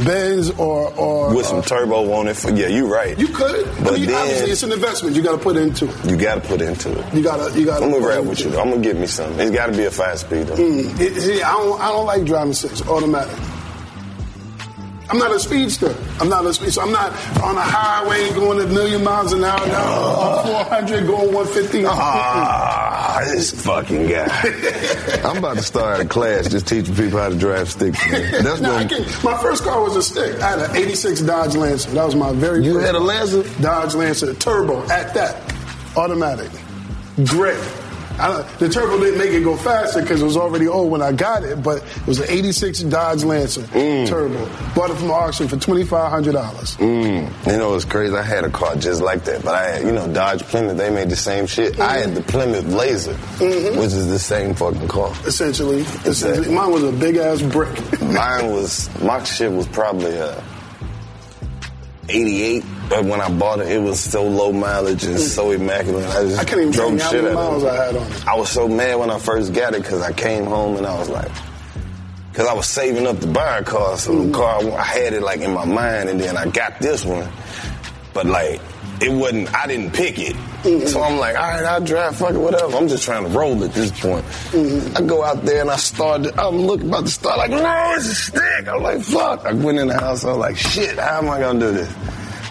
Benz 0.04 0.50
or 0.58 0.92
or 0.98 1.34
With 1.34 1.46
some 1.46 1.58
uh, 1.58 1.62
turbo 1.62 2.12
on 2.12 2.28
it. 2.28 2.36
For, 2.36 2.50
yeah, 2.50 2.66
you're 2.68 2.86
right. 2.88 3.18
You 3.18 3.28
could, 3.28 3.64
But 3.82 3.94
I 3.94 3.96
mean, 3.96 4.06
then- 4.06 4.14
obviously 4.14 4.50
it's 4.50 4.62
an 4.62 4.72
investment. 4.72 5.16
You 5.16 5.22
got 5.22 5.32
to 5.32 5.38
put 5.38 5.56
into 5.56 5.88
it. 5.88 6.04
You 6.10 6.16
got 6.16 6.34
to 6.36 6.40
put 6.48 6.60
into 6.60 6.92
it. 6.98 7.14
You 7.14 7.22
got 7.22 7.52
to. 7.52 7.58
You 7.58 7.64
got 7.66 7.78
to. 7.78 7.84
I'm 7.84 7.90
gonna 7.92 8.06
rap 8.06 8.24
with 8.24 8.40
you. 8.40 8.50
I'm 8.58 8.70
gonna 8.70 8.82
get 8.82 8.96
me 8.96 9.06
some. 9.06 9.38
It's 9.40 9.50
got 9.50 9.66
to 9.66 9.72
be 9.72 9.84
a 9.84 9.90
five 9.90 10.18
speed 10.18 10.48
though. 10.48 10.56
Mm, 10.56 11.00
it- 11.00 11.20
see, 11.20 11.42
I 11.42 11.52
don't. 11.52 11.80
I 11.80 11.88
don't 11.88 12.06
like 12.06 12.24
driving 12.24 12.52
six 12.52 12.86
automatic. 12.86 13.34
I'm 15.08 15.18
not 15.18 15.30
a 15.30 15.38
speedster. 15.38 15.94
I'm 16.20 16.28
not 16.28 16.44
a 16.44 16.52
speedster. 16.52 16.80
I'm 16.80 16.90
not 16.90 17.12
on 17.40 17.56
a 17.56 17.60
highway 17.60 18.28
going 18.34 18.60
a 18.60 18.66
million 18.66 19.04
miles 19.04 19.32
an 19.32 19.44
hour 19.44 19.64
now. 19.66 19.92
On 19.92 20.46
400 20.64 21.06
going 21.06 21.32
150. 21.32 21.84
Ah, 21.86 23.22
this 23.24 23.50
fucking 23.64 24.08
guy. 24.08 24.26
I'm 25.24 25.36
about 25.38 25.56
to 25.56 25.62
start 25.62 26.00
a 26.00 26.04
class 26.04 26.48
just 26.48 26.66
teaching 26.66 26.94
people 26.94 27.18
how 27.20 27.28
to 27.28 27.36
drive 27.36 27.70
sticks. 27.70 27.98
Man. 28.10 28.42
That's 28.42 28.60
No, 28.60 28.74
I. 28.74 28.84
My 29.22 29.40
first 29.40 29.62
car 29.62 29.80
was 29.80 29.94
a 29.94 30.02
stick. 30.02 30.40
I 30.40 30.50
had 30.58 30.70
an 30.70 30.76
86 30.76 31.20
Dodge 31.22 31.54
Lancer. 31.54 31.90
That 31.90 32.04
was 32.04 32.16
my 32.16 32.32
very 32.32 32.64
You 32.64 32.74
first 32.74 32.86
had 32.86 32.94
a. 32.96 33.00
Lancer? 33.00 33.44
Dodge 33.62 33.94
Lancer, 33.94 34.34
turbo, 34.34 34.82
at 34.90 35.14
that. 35.14 35.54
Automatic. 35.96 36.50
Gray. 37.24 37.56
I, 38.18 38.42
the 38.58 38.68
turbo 38.68 38.98
didn't 38.98 39.18
make 39.18 39.30
it 39.30 39.42
go 39.44 39.56
faster 39.56 40.00
because 40.00 40.22
it 40.22 40.24
was 40.24 40.36
already 40.36 40.68
old 40.68 40.90
when 40.90 41.02
I 41.02 41.12
got 41.12 41.42
it, 41.44 41.62
but 41.62 41.78
it 41.78 42.06
was 42.06 42.18
an 42.20 42.26
86 42.28 42.80
Dodge 42.80 43.24
Lancer, 43.24 43.62
Mm. 43.62 44.08
turbo. 44.08 44.46
Bought 44.74 44.90
it 44.90 44.94
from 44.96 45.10
auction 45.10 45.48
for 45.48 45.56
$2,500. 45.56 46.76
Mm. 46.78 47.46
You 47.46 47.58
know, 47.58 47.74
it's 47.74 47.84
crazy. 47.84 48.14
I 48.14 48.22
had 48.22 48.44
a 48.44 48.50
car 48.50 48.76
just 48.76 49.00
like 49.02 49.24
that, 49.24 49.44
but 49.44 49.54
I 49.54 49.62
had, 49.70 49.82
you 49.84 49.92
know, 49.92 50.06
Dodge 50.12 50.42
Plymouth. 50.44 50.76
They 50.76 50.90
made 50.90 51.10
the 51.10 51.16
same 51.16 51.46
shit. 51.46 51.78
I 51.80 51.98
had 51.98 52.14
the 52.14 52.22
Plymouth 52.22 52.66
Laser, 52.66 53.14
Mhm. 53.38 53.76
which 53.76 53.92
is 53.92 54.08
the 54.08 54.18
same 54.18 54.54
fucking 54.54 54.88
car. 54.88 55.12
Essentially. 55.26 55.80
Essentially. 56.04 56.54
Mine 56.54 56.70
was 56.70 56.82
a 56.84 56.92
big 56.92 57.16
ass 57.16 57.42
brick. 57.42 57.76
Mine 58.02 58.50
was 58.52 58.88
my 59.02 59.22
shit 59.24 59.50
was 59.52 59.66
probably 59.68 60.18
uh, 60.18 60.34
88, 62.08 62.64
but 62.88 63.04
when 63.04 63.20
I 63.20 63.30
bought 63.30 63.60
it, 63.60 63.68
it 63.68 63.78
was 63.78 64.00
so 64.00 64.24
low 64.24 64.52
mileage 64.52 65.04
and 65.04 65.18
so 65.18 65.50
immaculate. 65.50 66.06
I 66.06 66.22
just 66.22 66.38
I 66.38 66.44
can't 66.44 66.60
even 66.60 66.72
drove 66.72 66.98
tell 66.98 67.10
shit 67.10 67.24
out 67.24 67.30
of 67.30 67.34
miles 67.34 67.62
it. 67.62 67.68
I 67.68 67.86
had 67.86 67.96
on 67.96 68.02
it. 68.02 68.26
I 68.26 68.36
was 68.36 68.48
so 68.48 68.68
mad 68.68 68.98
when 68.98 69.10
I 69.10 69.18
first 69.18 69.52
got 69.52 69.74
it 69.74 69.82
because 69.82 70.02
I 70.02 70.12
came 70.12 70.44
home 70.44 70.76
and 70.76 70.86
I 70.86 70.98
was 70.98 71.08
like, 71.08 71.30
because 72.30 72.46
I 72.46 72.52
was 72.52 72.66
saving 72.66 73.06
up 73.06 73.18
to 73.20 73.26
buy 73.26 73.58
a 73.58 73.64
car, 73.64 73.96
so 73.96 74.12
the 74.12 74.24
mm-hmm. 74.24 74.32
car 74.32 74.78
I 74.78 74.84
had 74.84 75.12
it 75.12 75.22
like 75.22 75.40
in 75.40 75.52
my 75.52 75.64
mind, 75.64 76.08
and 76.08 76.20
then 76.20 76.36
I 76.36 76.48
got 76.48 76.78
this 76.80 77.04
one, 77.04 77.28
but 78.12 78.26
like 78.26 78.60
it 79.00 79.10
wasn't. 79.12 79.52
I 79.54 79.66
didn't 79.66 79.92
pick 79.92 80.18
it, 80.18 80.34
so 80.88 81.02
I'm 81.02 81.18
like, 81.18 81.36
all 81.36 81.42
right, 81.42 81.64
I'll 81.64 81.80
drive, 81.84 82.16
fuck 82.16 82.30
it, 82.34 82.38
whatever. 82.38 82.76
I'm 82.76 82.88
just 82.88 83.04
trying 83.04 83.24
to 83.24 83.30
roll 83.30 83.62
at 83.64 83.72
this 83.72 83.90
point. 84.00 84.24
I 84.96 85.02
go 85.02 85.22
out 85.24 85.44
there 85.44 85.60
and 85.60 85.70
I 85.70 85.76
started. 85.76 86.38
I'm 86.38 86.56
looking 86.56 86.88
about 86.88 87.04
to 87.04 87.10
start 87.10 87.38
like, 87.38 87.50
no, 87.50 87.94
it's 87.96 88.06
a 88.06 88.14
stick. 88.14 88.68
I'm 88.68 88.82
like, 88.82 89.00
fuck. 89.02 89.44
I 89.44 89.52
went 89.52 89.78
in 89.78 89.88
the 89.88 89.98
house. 89.98 90.24
I 90.24 90.28
was 90.28 90.38
like, 90.38 90.56
shit, 90.56 90.98
how 90.98 91.18
am 91.18 91.28
I 91.28 91.40
gonna 91.40 91.60
do 91.60 91.72
this? 91.72 91.94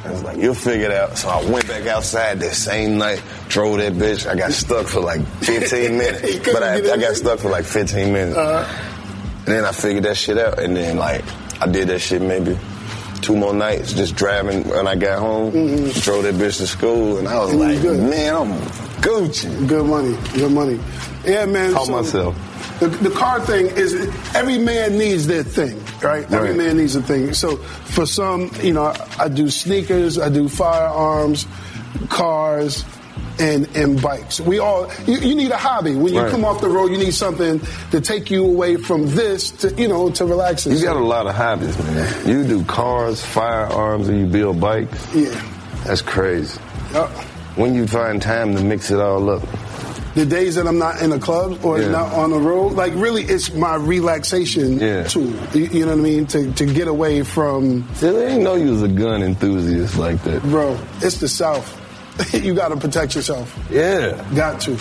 I 0.05 0.11
was 0.11 0.23
like, 0.23 0.37
you'll 0.37 0.53
figure 0.53 0.85
it 0.85 0.91
out. 0.91 1.17
So 1.17 1.29
I 1.29 1.43
went 1.49 1.67
back 1.67 1.87
outside 1.87 2.39
that 2.41 2.53
same 2.53 2.99
night, 2.99 3.23
drove 3.49 3.77
that 3.79 3.93
bitch. 3.93 4.27
I 4.29 4.35
got 4.35 4.51
stuck 4.53 4.85
for 4.85 4.99
like 5.01 5.21
15 5.41 5.97
minutes. 5.97 6.37
but 6.53 6.61
I, 6.61 6.75
I 6.75 6.97
got 6.97 7.15
stuck 7.15 7.39
for 7.39 7.49
like 7.49 7.65
15 7.65 8.13
minutes. 8.13 8.37
And 8.37 9.55
then 9.55 9.65
I 9.65 9.71
figured 9.71 10.03
that 10.03 10.15
shit 10.17 10.37
out. 10.37 10.59
And 10.59 10.75
then 10.77 10.97
like, 10.97 11.23
I 11.59 11.65
did 11.67 11.87
that 11.87 11.99
shit 11.99 12.21
maybe 12.21 12.55
two 13.25 13.35
more 13.35 13.53
nights 13.53 13.93
just 13.93 14.15
driving 14.15 14.67
when 14.69 14.87
I 14.87 14.95
got 14.95 15.19
home. 15.19 15.51
Mm-hmm. 15.51 15.99
Drove 16.01 16.23
that 16.23 16.35
bitch 16.35 16.57
to 16.57 16.67
school, 16.67 17.17
and 17.17 17.27
I 17.27 17.39
was 17.39 17.51
mm-hmm. 17.51 17.87
like, 17.87 18.09
man, 18.09 18.35
I'm 18.35 18.51
Gucci. 19.01 19.67
Good 19.67 19.85
money. 19.85 20.15
Good 20.33 20.51
money. 20.51 20.79
Yeah, 21.25 21.45
man. 21.45 21.73
Call 21.73 21.85
so 21.85 21.91
myself. 21.91 22.79
The, 22.79 22.87
the 22.87 23.09
car 23.09 23.39
thing 23.39 23.67
is 23.67 23.93
every 24.35 24.57
man 24.57 24.97
needs 24.97 25.27
their 25.27 25.43
thing, 25.43 25.81
right? 26.03 26.29
Every 26.31 26.53
man 26.53 26.77
needs 26.77 26.95
a 26.95 27.01
thing. 27.01 27.33
So 27.33 27.57
for 27.57 28.05
some, 28.05 28.51
you 28.61 28.73
know, 28.73 28.93
I 29.17 29.29
do 29.29 29.49
sneakers, 29.49 30.19
I 30.19 30.29
do 30.29 30.49
firearms, 30.49 31.47
cars, 32.09 32.83
and 33.39 33.67
and 33.75 34.01
bikes. 34.01 34.39
We 34.39 34.59
all 34.59 34.89
you, 35.05 35.17
you 35.19 35.35
need 35.35 35.51
a 35.51 35.57
hobby. 35.57 35.95
When 35.95 36.13
you 36.13 36.21
Right. 36.21 36.31
come 36.31 36.45
off 36.45 36.61
the 36.61 36.69
road, 36.69 36.91
you 36.91 36.97
need 36.97 37.13
something 37.13 37.59
to 37.91 38.01
take 38.01 38.29
you 38.31 38.43
away 38.45 38.77
from 38.77 39.07
this 39.15 39.51
to 39.51 39.73
you 39.73 39.87
know 39.87 40.09
to 40.11 40.25
relax. 40.25 40.65
You 40.65 40.81
got 40.81 40.95
a 40.95 40.99
lot 40.99 41.27
of 41.27 41.35
hobbies, 41.35 41.77
man. 41.77 42.27
You 42.27 42.43
do 42.45 42.63
cars, 42.65 43.21
firearms, 43.21 44.07
and 44.07 44.19
you 44.19 44.25
build 44.25 44.59
bikes. 44.59 44.97
Yeah. 45.13 45.29
That's 45.85 46.01
crazy. 46.01 46.59
Uh, 46.93 47.07
When 47.55 47.73
you 47.73 47.87
find 47.87 48.21
time 48.21 48.55
to 48.55 48.61
mix 48.61 48.91
it 48.91 48.99
all 48.99 49.29
up. 49.29 49.41
the 50.15 50.25
days 50.25 50.55
that 50.55 50.65
I'm 50.65 50.77
not 50.79 51.01
in 51.01 51.11
a 51.11 51.19
club 51.19 51.59
or 51.65 51.77
Yeah. 51.79 51.89
not 51.89 52.13
on 52.13 52.29
the 52.31 52.39
road, 52.39 52.71
like 52.73 52.93
really, 52.95 53.23
it's 53.23 53.53
my 53.53 53.75
relaxation 53.75 54.79
Yeah. 54.79 55.03
tool. 55.03 55.33
You, 55.53 55.65
you 55.71 55.79
know 55.85 55.91
what 55.91 55.99
I 55.99 56.03
mean? 56.03 56.25
To 56.27 56.51
to 56.53 56.65
get 56.65 56.87
away 56.87 57.23
from. 57.23 57.83
See, 57.95 58.07
they 58.09 58.27
didn't 58.27 58.43
know 58.43 58.55
you 58.55 58.71
was 58.71 58.81
a 58.83 58.87
gun 58.87 59.21
enthusiast 59.23 59.97
like 59.97 60.23
that. 60.23 60.41
Bro, 60.43 60.77
it's 61.01 61.17
the 61.19 61.27
South. 61.27 61.67
you 62.33 62.53
got 62.53 62.69
to 62.69 62.77
protect 62.77 63.15
yourself. 63.15 63.57
Yeah. 63.69 64.23
Got 64.35 64.61
to. 64.61 64.77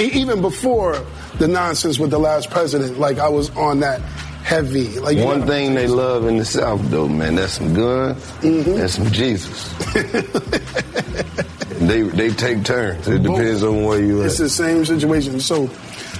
Even 0.00 0.40
before 0.42 1.04
the 1.38 1.46
nonsense 1.46 1.98
with 1.98 2.10
the 2.10 2.18
last 2.18 2.50
president, 2.50 2.98
like 2.98 3.18
I 3.18 3.28
was 3.28 3.50
on 3.56 3.80
that 3.80 4.00
heavy. 4.42 4.98
Like 4.98 5.18
One 5.18 5.46
thing 5.46 5.74
they 5.74 5.86
love 5.86 6.26
in 6.26 6.38
the 6.38 6.44
South, 6.44 6.80
though, 6.90 7.06
man, 7.08 7.36
that's 7.36 7.52
some 7.52 7.74
guns 7.74 8.20
Mm-hmm. 8.40 8.80
and 8.80 8.90
some 8.90 9.10
Jesus. 9.12 9.72
they 11.80 12.02
they 12.02 12.30
take 12.30 12.64
turns. 12.64 13.06
It 13.06 13.22
depends 13.22 13.62
on 13.62 13.84
where 13.84 14.00
you 14.02 14.22
are. 14.22 14.26
It's 14.26 14.40
at. 14.40 14.44
the 14.44 14.50
same 14.50 14.84
situation. 14.84 15.38
So, 15.40 15.68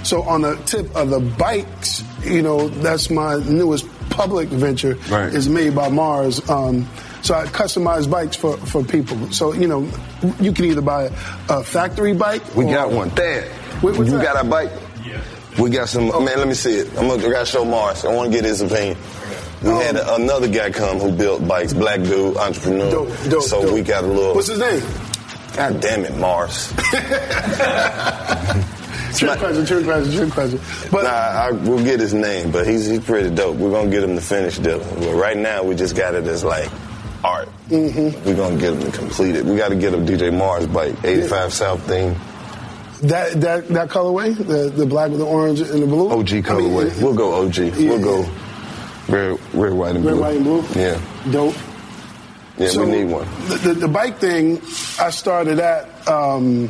so 0.03 0.21
on 0.23 0.41
the 0.41 0.55
tip 0.65 0.95
of 0.95 1.09
the 1.09 1.19
bikes, 1.19 2.03
you 2.23 2.41
know, 2.41 2.69
that's 2.69 3.09
my 3.09 3.35
newest 3.43 3.85
public 4.09 4.47
venture. 4.49 4.95
Right. 5.09 5.33
Is 5.33 5.49
made 5.49 5.75
by 5.75 5.89
Mars. 5.89 6.47
Um, 6.49 6.87
so 7.21 7.35
I 7.35 7.45
customize 7.45 8.09
bikes 8.09 8.35
for, 8.35 8.57
for 8.57 8.83
people. 8.83 9.31
So 9.31 9.53
you 9.53 9.67
know, 9.67 9.89
you 10.39 10.51
can 10.53 10.65
either 10.65 10.81
buy 10.81 11.09
a 11.49 11.63
factory 11.63 12.13
bike. 12.13 12.41
We 12.55 12.65
or- 12.65 12.73
got 12.73 12.91
one. 12.91 13.09
Dad, 13.09 13.45
What- 13.81 13.95
you 13.97 14.05
that? 14.05 14.23
got 14.23 14.45
a 14.45 14.47
bike? 14.47 14.71
We 15.57 15.69
got 15.71 15.89
some. 15.89 16.09
Uh, 16.11 16.19
man, 16.21 16.37
let 16.37 16.47
me 16.47 16.53
see 16.53 16.75
it. 16.75 16.87
I'm 16.97 17.07
gonna 17.07 17.21
gotta 17.29 17.45
show 17.45 17.65
Mars. 17.65 18.05
I 18.05 18.13
want 18.13 18.31
to 18.31 18.37
get 18.37 18.45
his 18.45 18.61
opinion. 18.61 18.95
We 19.61 19.69
had 19.71 19.97
a, 19.97 20.15
another 20.15 20.47
guy 20.47 20.69
come 20.71 20.99
who 20.99 21.11
built 21.11 21.45
bikes, 21.45 21.73
black 21.73 22.01
dude, 22.01 22.37
entrepreneur. 22.37 22.89
Dope, 22.91 23.09
dope, 23.29 23.43
so 23.43 23.61
dope. 23.63 23.73
we 23.73 23.81
got 23.81 24.05
a 24.05 24.07
little. 24.07 24.35
What's 24.35 24.47
his 24.47 24.59
name? 24.59 24.81
God 25.57 25.81
damn 25.81 26.05
it, 26.05 26.15
Mars. 26.15 26.71
Trick 29.17 29.37
question, 29.39 29.65
trick 29.65 29.83
question, 29.85 30.13
trick 30.15 30.31
question. 30.31 30.59
But 30.91 31.03
nah, 31.03 31.09
I, 31.09 31.51
we'll 31.51 31.83
get 31.83 31.99
his 31.99 32.13
name, 32.13 32.51
but 32.51 32.65
he's 32.67 32.85
he's 32.85 32.99
pretty 33.03 33.29
dope. 33.33 33.57
We're 33.57 33.71
gonna 33.71 33.89
get 33.89 34.03
him 34.03 34.15
to 34.15 34.21
finish 34.21 34.59
Dylan. 34.59 34.87
But 34.99 35.13
right 35.15 35.35
now, 35.35 35.63
we 35.63 35.75
just 35.75 35.95
got 35.95 36.13
it 36.15 36.25
as 36.27 36.43
like 36.43 36.69
art. 37.23 37.49
Mm-hmm. 37.69 38.25
We're 38.25 38.35
gonna 38.35 38.57
get 38.57 38.73
him 38.73 38.91
to 38.91 38.97
complete 38.97 39.35
it. 39.35 39.45
We 39.45 39.57
got 39.57 39.69
to 39.69 39.75
get 39.75 39.93
him 39.93 40.05
DJ 40.05 40.35
Mars 40.35 40.67
bike, 40.67 40.95
85 41.03 41.53
South 41.53 41.81
theme, 41.87 42.15
that 43.07 43.39
that 43.41 43.67
that 43.69 43.89
colorway, 43.89 44.35
the 44.35 44.69
the 44.69 44.85
black 44.85 45.09
with 45.09 45.19
the 45.19 45.25
orange 45.25 45.61
and 45.61 45.81
the 45.83 45.87
blue. 45.87 46.09
OG 46.09 46.27
colorway. 46.45 47.01
we'll 47.01 47.13
go 47.15 47.45
OG. 47.45 47.57
We'll 47.77 48.01
go 48.01 48.29
red, 49.07 49.39
red, 49.53 49.73
white, 49.73 49.95
and 49.95 50.05
Red, 50.05 50.11
blue. 50.11 50.11
Red, 50.11 50.19
white, 50.19 50.35
and 50.35 50.43
blue. 50.43 50.81
Yeah, 50.81 51.01
Dope. 51.31 51.55
yeah, 52.57 52.67
So, 52.67 52.85
we 52.85 52.91
need 52.91 53.05
one. 53.11 53.27
The, 53.47 53.55
the, 53.55 53.73
the 53.73 53.87
bike 53.87 54.17
thing, 54.17 54.61
I 54.99 55.09
started 55.11 55.59
at. 55.59 56.07
Um, 56.07 56.69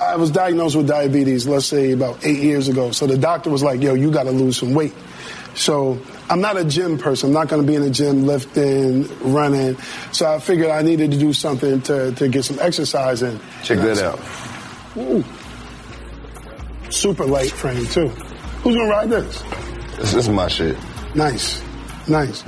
I 0.00 0.16
was 0.16 0.30
diagnosed 0.30 0.76
with 0.76 0.88
diabetes, 0.88 1.46
let's 1.46 1.66
say 1.66 1.92
about 1.92 2.24
eight 2.24 2.38
years 2.38 2.68
ago. 2.68 2.90
So 2.90 3.06
the 3.06 3.18
doctor 3.18 3.50
was 3.50 3.62
like, 3.62 3.82
"Yo, 3.82 3.92
you 3.94 4.10
got 4.10 4.24
to 4.24 4.30
lose 4.30 4.56
some 4.56 4.72
weight." 4.72 4.94
So 5.54 6.00
I'm 6.30 6.40
not 6.40 6.56
a 6.56 6.64
gym 6.64 6.96
person. 6.96 7.30
I'm 7.30 7.34
not 7.34 7.48
going 7.48 7.60
to 7.60 7.66
be 7.66 7.74
in 7.74 7.82
the 7.82 7.90
gym 7.90 8.24
lifting, 8.24 9.08
running. 9.32 9.76
So 10.12 10.32
I 10.32 10.38
figured 10.38 10.70
I 10.70 10.80
needed 10.82 11.10
to 11.10 11.18
do 11.18 11.32
something 11.32 11.82
to, 11.82 12.12
to 12.12 12.28
get 12.28 12.44
some 12.44 12.58
exercise 12.60 13.22
in. 13.22 13.40
Check 13.64 13.78
that 13.80 13.98
out. 13.98 14.20
Ooh. 14.96 15.24
Super 16.88 17.24
light 17.24 17.50
frame 17.50 17.84
too. 17.86 18.08
Who's 18.62 18.76
gonna 18.76 18.88
ride 18.88 19.10
this? 19.10 19.42
This, 19.96 20.12
this 20.12 20.14
is 20.14 20.28
my 20.28 20.48
shit. 20.48 20.76
Nice, 21.14 21.62
nice. 22.08 22.44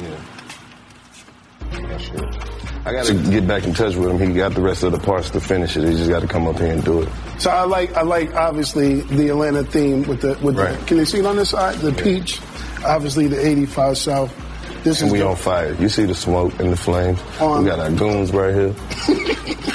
My 1.73 1.99
shit. 1.99 2.52
I 2.85 2.93
got 2.93 3.07
to 3.07 3.15
get 3.15 3.47
back 3.47 3.65
in 3.65 3.75
touch 3.75 3.95
with 3.95 4.11
him. 4.11 4.19
He 4.19 4.35
got 4.35 4.55
the 4.55 4.61
rest 4.61 4.83
of 4.83 4.91
the 4.93 4.99
parts 4.99 5.31
to 5.31 5.41
finish 5.41 5.77
it. 5.77 5.85
He 5.89 5.97
just 5.97 6.11
got 6.11 6.21
to 6.23 6.27
come 6.29 6.47
up 6.49 6.59
here 6.59 6.73
and 6.73 6.85
do 6.85 7.03
it. 7.03 7.09
So 7.39 7.51
I 7.51 7.65
like 7.65 7.97
I 7.97 8.03
like 8.03 8.35
obviously 8.35 9.03
the 9.03 9.29
Atlanta 9.29 9.63
theme 9.63 10.03
with 10.05 10.21
the 10.23 10.37
with 10.43 10.59
Right. 10.59 10.79
the 10.79 10.87
can 10.87 10.97
you 10.97 11.05
see 11.05 11.19
it 11.21 11.27
on 11.27 11.37
this 11.37 11.51
side 11.51 11.77
the 11.77 11.93
peach, 11.93 12.41
obviously 12.85 13.29
the 13.29 13.45
85 13.47 13.97
South. 13.99 14.35
This 14.83 15.01
And 15.01 15.07
is 15.09 15.13
we 15.13 15.19
the, 15.21 15.29
on 15.29 15.37
fire. 15.37 15.75
You 15.75 15.89
see 15.89 16.07
the 16.07 16.15
smoke 16.15 16.59
and 16.59 16.73
the 16.73 16.77
flames. 16.77 17.21
On- 17.41 17.63
we 17.63 17.71
got 17.71 17.79
our 17.79 17.91
goons 17.93 18.33
right 18.33 18.53
here. 18.53 18.71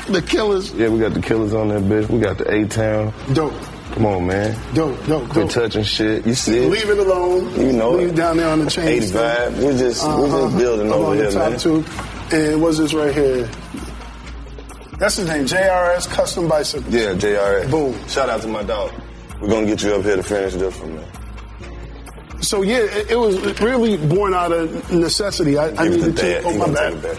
the 0.09 0.21
killers. 0.27 0.73
Yeah, 0.73 0.89
we 0.89 0.99
got 0.99 1.13
the 1.13 1.21
killers 1.21 1.53
on 1.53 1.69
that 1.69 1.83
bitch. 1.83 2.09
We 2.09 2.19
got 2.19 2.37
the 2.37 2.51
A 2.53 2.65
Town. 2.67 3.13
Dope, 3.33 3.53
Come 3.93 4.05
on, 4.05 4.27
man. 4.27 4.53
dope, 4.73 4.97
dope, 5.07 5.29
Quit 5.29 5.45
dope. 5.47 5.51
touching 5.53 5.83
shit. 5.83 6.25
You 6.27 6.33
see 6.33 6.57
it? 6.57 6.69
Leave 6.69 6.89
it 6.89 6.99
alone. 6.99 7.55
You 7.57 7.71
know 7.71 7.91
Leave 7.91 8.09
it. 8.09 8.15
down 8.15 8.35
there 8.35 8.49
on 8.49 8.65
the 8.65 8.69
chain. 8.69 8.85
85. 8.89 9.63
We're 9.63 9.77
just 9.77 10.03
Uh-huh. 10.03 10.27
just 10.49 10.57
building 10.57 10.87
I'm 10.87 10.93
over 10.99 11.15
here, 11.15 11.31
man. 11.31 11.57
two. 11.57 11.85
And 12.31 12.61
what's 12.61 12.77
this 12.77 12.93
right 12.93 13.13
here? 13.13 13.49
That's 14.99 15.17
his 15.17 15.27
name, 15.27 15.45
JRS 15.45 16.09
Custom 16.09 16.47
Bicycle. 16.47 16.91
Yeah, 16.91 17.13
JRS. 17.13 17.69
Boom. 17.69 18.07
Shout 18.07 18.29
out 18.29 18.41
to 18.41 18.47
my 18.47 18.63
dog. 18.63 18.91
We're 19.39 19.49
gonna 19.49 19.67
get 19.67 19.83
you 19.83 19.93
up 19.93 20.03
here 20.03 20.15
to 20.15 20.23
finish 20.23 20.55
this 20.55 20.75
for 20.75 20.87
me. 20.87 21.03
So 22.41 22.63
yeah, 22.63 22.79
it, 22.79 23.11
it 23.11 23.15
was 23.15 23.37
really 23.61 23.97
born 23.97 24.33
out 24.33 24.51
of 24.51 24.91
necessity. 24.91 25.57
I, 25.57 25.67
I 25.67 25.87
Give 25.87 25.93
it 25.93 25.99
to 25.99 26.07
needed 26.07 26.17
to. 26.17 26.43
Oh 26.43 26.57
my 26.57 26.73
bad. 26.73 27.17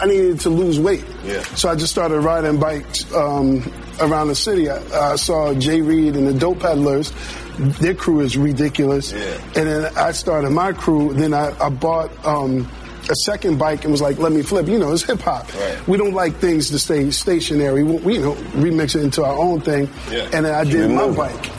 I 0.00 0.06
needed 0.06 0.40
to 0.40 0.50
lose 0.50 0.80
weight. 0.80 1.04
Yeah. 1.24 1.42
So 1.54 1.68
I 1.68 1.76
just 1.76 1.92
started 1.92 2.20
riding 2.20 2.58
bikes 2.58 3.12
um, 3.14 3.62
around 4.00 4.28
the 4.28 4.34
city. 4.34 4.68
I, 4.68 5.12
I 5.12 5.16
saw 5.16 5.54
Jay 5.54 5.80
Reed 5.80 6.16
and 6.16 6.26
the 6.26 6.32
Dope 6.32 6.58
Peddlers. 6.58 7.12
Their 7.78 7.94
crew 7.94 8.20
is 8.20 8.36
ridiculous. 8.36 9.12
Yeah. 9.12 9.40
And 9.54 9.68
then 9.68 9.96
I 9.96 10.10
started 10.12 10.50
my 10.50 10.72
crew. 10.72 11.14
Then 11.14 11.32
I, 11.32 11.56
I 11.64 11.68
bought 11.68 12.10
um, 12.26 12.68
a 13.10 13.14
second 13.24 13.58
bike 13.58 13.82
and 13.84 13.90
was 13.90 14.00
like, 14.00 14.18
let 14.18 14.32
me 14.32 14.42
flip. 14.42 14.68
You 14.68 14.78
know, 14.78 14.92
it's 14.92 15.02
hip 15.02 15.20
hop. 15.20 15.52
Right. 15.54 15.88
We 15.88 15.98
don't 15.98 16.14
like 16.14 16.36
things 16.36 16.70
to 16.70 16.78
stay 16.78 17.10
stationary. 17.10 17.82
We, 17.82 17.96
we, 17.96 18.14
you 18.14 18.20
know, 18.22 18.34
remix 18.54 18.94
it 18.94 19.02
into 19.02 19.24
our 19.24 19.36
own 19.36 19.60
thing. 19.60 19.88
Yeah. 20.10 20.28
And 20.32 20.46
then 20.46 20.54
I 20.54 20.64
did 20.64 20.90
my 20.90 21.06
moving. 21.06 21.16
bike. 21.16 21.50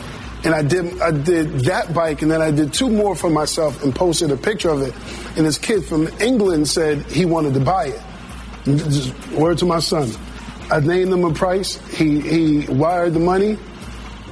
And 0.44 0.54
I 0.54 0.62
did 0.62 1.00
I 1.00 1.10
did 1.10 1.60
that 1.60 1.94
bike, 1.94 2.20
and 2.20 2.30
then 2.30 2.42
I 2.42 2.50
did 2.50 2.74
two 2.74 2.90
more 2.90 3.16
for 3.16 3.30
myself 3.30 3.82
and 3.82 3.94
posted 3.94 4.30
a 4.30 4.36
picture 4.36 4.68
of 4.68 4.82
it. 4.82 4.94
And 5.38 5.46
this 5.46 5.56
kid 5.56 5.84
from 5.86 6.06
England 6.20 6.68
said 6.68 7.02
he 7.10 7.24
wanted 7.24 7.54
to 7.54 7.60
buy 7.60 7.86
it. 7.86 8.02
Just 8.66 9.14
word 9.32 9.56
to 9.58 9.64
my 9.66 9.78
son. 9.78 10.10
I 10.70 10.80
named 10.80 11.12
him 11.12 11.24
a 11.24 11.32
price. 11.32 11.76
He 11.96 12.20
he 12.20 12.66
wired 12.70 13.14
the 13.14 13.20
money. 13.20 13.56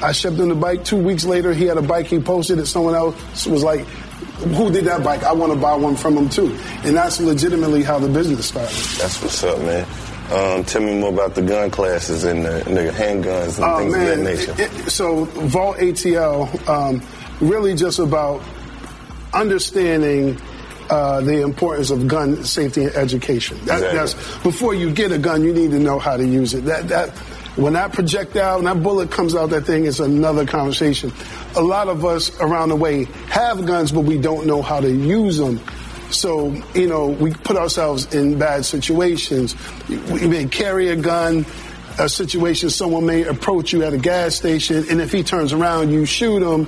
I 0.02 0.12
shipped 0.12 0.36
him 0.36 0.48
the 0.50 0.54
bike. 0.54 0.84
Two 0.84 0.96
weeks 0.96 1.24
later, 1.24 1.54
he 1.54 1.64
had 1.64 1.78
a 1.78 1.82
bike. 1.82 2.06
He 2.06 2.18
posted 2.18 2.58
it. 2.58 2.66
Someone 2.66 2.94
else 2.94 3.46
was 3.46 3.62
like, 3.62 3.86
"Who 4.42 4.70
did 4.70 4.84
that 4.84 5.02
bike? 5.04 5.22
I 5.24 5.32
want 5.32 5.52
to 5.52 5.58
buy 5.58 5.74
one 5.74 5.96
from 5.96 6.16
him 6.16 6.28
too." 6.28 6.56
And 6.84 6.96
that's 6.96 7.20
legitimately 7.20 7.82
how 7.82 7.98
the 7.98 8.08
business 8.08 8.46
started. 8.46 8.74
That's 8.98 9.20
what's 9.22 9.42
up, 9.44 9.58
man. 9.60 9.86
Um, 10.32 10.64
tell 10.64 10.80
me 10.82 10.98
more 10.98 11.10
about 11.12 11.34
the 11.34 11.42
gun 11.42 11.70
classes 11.70 12.24
and 12.24 12.44
the, 12.44 12.64
and 12.66 12.76
the 12.76 12.90
handguns 12.90 13.56
and 13.58 13.64
Oh 13.64 13.78
things 13.78 13.94
of 13.94 14.00
that 14.00 14.18
nature. 14.18 14.54
It- 14.58 14.90
so 14.90 15.24
Vault 15.24 15.76
ATL, 15.78 16.68
um, 16.68 17.02
really 17.40 17.74
just 17.74 17.98
about 17.98 18.42
understanding 19.34 20.40
uh, 20.90 21.20
the 21.22 21.40
importance 21.42 21.90
of 21.90 22.06
gun 22.06 22.44
safety 22.44 22.84
and 22.84 22.94
education. 22.94 23.56
That, 23.64 23.76
Exactly. 23.94 23.98
That's 23.98 24.42
before 24.42 24.74
you 24.74 24.90
get 24.92 25.10
a 25.12 25.18
gun, 25.18 25.42
you 25.44 25.52
need 25.52 25.70
to 25.70 25.78
know 25.78 25.98
how 25.98 26.16
to 26.16 26.26
use 26.26 26.54
it. 26.54 26.64
That 26.66 26.88
that 26.88 27.10
when 27.56 27.74
that 27.74 27.92
projectile, 27.92 28.56
when 28.56 28.64
that 28.64 28.82
bullet 28.82 29.10
comes 29.10 29.34
out, 29.34 29.50
that 29.50 29.62
thing 29.62 29.84
is 29.84 30.00
another 30.00 30.46
conversation. 30.46 31.12
A 31.56 31.62
lot 31.62 31.88
of 31.88 32.04
us 32.04 32.38
around 32.40 32.70
the 32.70 32.76
way 32.76 33.04
have 33.28 33.66
guns, 33.66 33.92
but 33.92 34.00
we 34.00 34.18
don't 34.18 34.46
know 34.46 34.62
how 34.62 34.80
to 34.80 34.90
use 34.90 35.36
them. 35.36 35.60
So, 36.10 36.50
you 36.74 36.86
know, 36.86 37.08
we 37.08 37.32
put 37.32 37.56
ourselves 37.56 38.14
in 38.14 38.38
bad 38.38 38.64
situations. 38.64 39.56
We 39.88 40.26
may 40.26 40.46
carry 40.46 40.88
a 40.88 40.96
gun, 40.96 41.46
a 41.98 42.08
situation 42.08 42.70
someone 42.70 43.06
may 43.06 43.24
approach 43.24 43.72
you 43.72 43.82
at 43.84 43.92
a 43.92 43.98
gas 43.98 44.34
station, 44.34 44.84
and 44.90 45.00
if 45.00 45.12
he 45.12 45.22
turns 45.22 45.52
around, 45.52 45.90
you 45.90 46.04
shoot 46.04 46.42
him. 46.42 46.66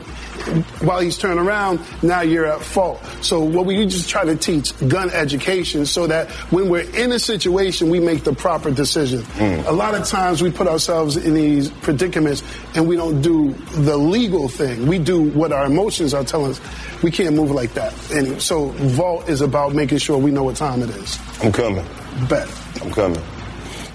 While 0.80 1.00
he's 1.00 1.16
turning 1.16 1.38
around, 1.38 1.80
now 2.02 2.20
you're 2.20 2.44
at 2.44 2.60
fault. 2.60 3.02
So 3.22 3.40
what 3.40 3.66
we 3.66 3.86
just 3.86 4.08
try 4.08 4.24
to 4.24 4.36
teach 4.36 4.76
gun 4.88 5.10
education 5.10 5.86
so 5.86 6.06
that 6.06 6.30
when 6.50 6.68
we're 6.68 6.88
in 6.94 7.12
a 7.12 7.18
situation, 7.18 7.88
we 7.88 8.00
make 8.00 8.24
the 8.24 8.34
proper 8.34 8.70
decision. 8.70 9.20
Mm. 9.20 9.66
A 9.66 9.72
lot 9.72 9.94
of 9.94 10.06
times 10.06 10.42
we 10.42 10.50
put 10.50 10.66
ourselves 10.66 11.16
in 11.16 11.34
these 11.34 11.70
predicaments 11.70 12.42
and 12.74 12.86
we 12.86 12.96
don't 12.96 13.22
do 13.22 13.52
the 13.52 13.96
legal 13.96 14.48
thing. 14.48 14.86
We 14.86 14.98
do 14.98 15.22
what 15.30 15.52
our 15.52 15.66
emotions 15.66 16.12
are 16.12 16.24
telling 16.24 16.50
us. 16.50 16.60
We 17.02 17.10
can't 17.10 17.34
move 17.34 17.50
like 17.50 17.72
that. 17.74 17.94
And 18.10 18.40
so 18.42 18.66
Vault 18.66 19.28
is 19.28 19.40
about 19.40 19.74
making 19.74 19.98
sure 19.98 20.18
we 20.18 20.30
know 20.30 20.44
what 20.44 20.56
time 20.56 20.82
it 20.82 20.90
is. 20.90 21.18
I'm 21.42 21.52
coming. 21.52 21.84
Bet. 22.28 22.48
I'm 22.82 22.90
coming. 22.90 23.22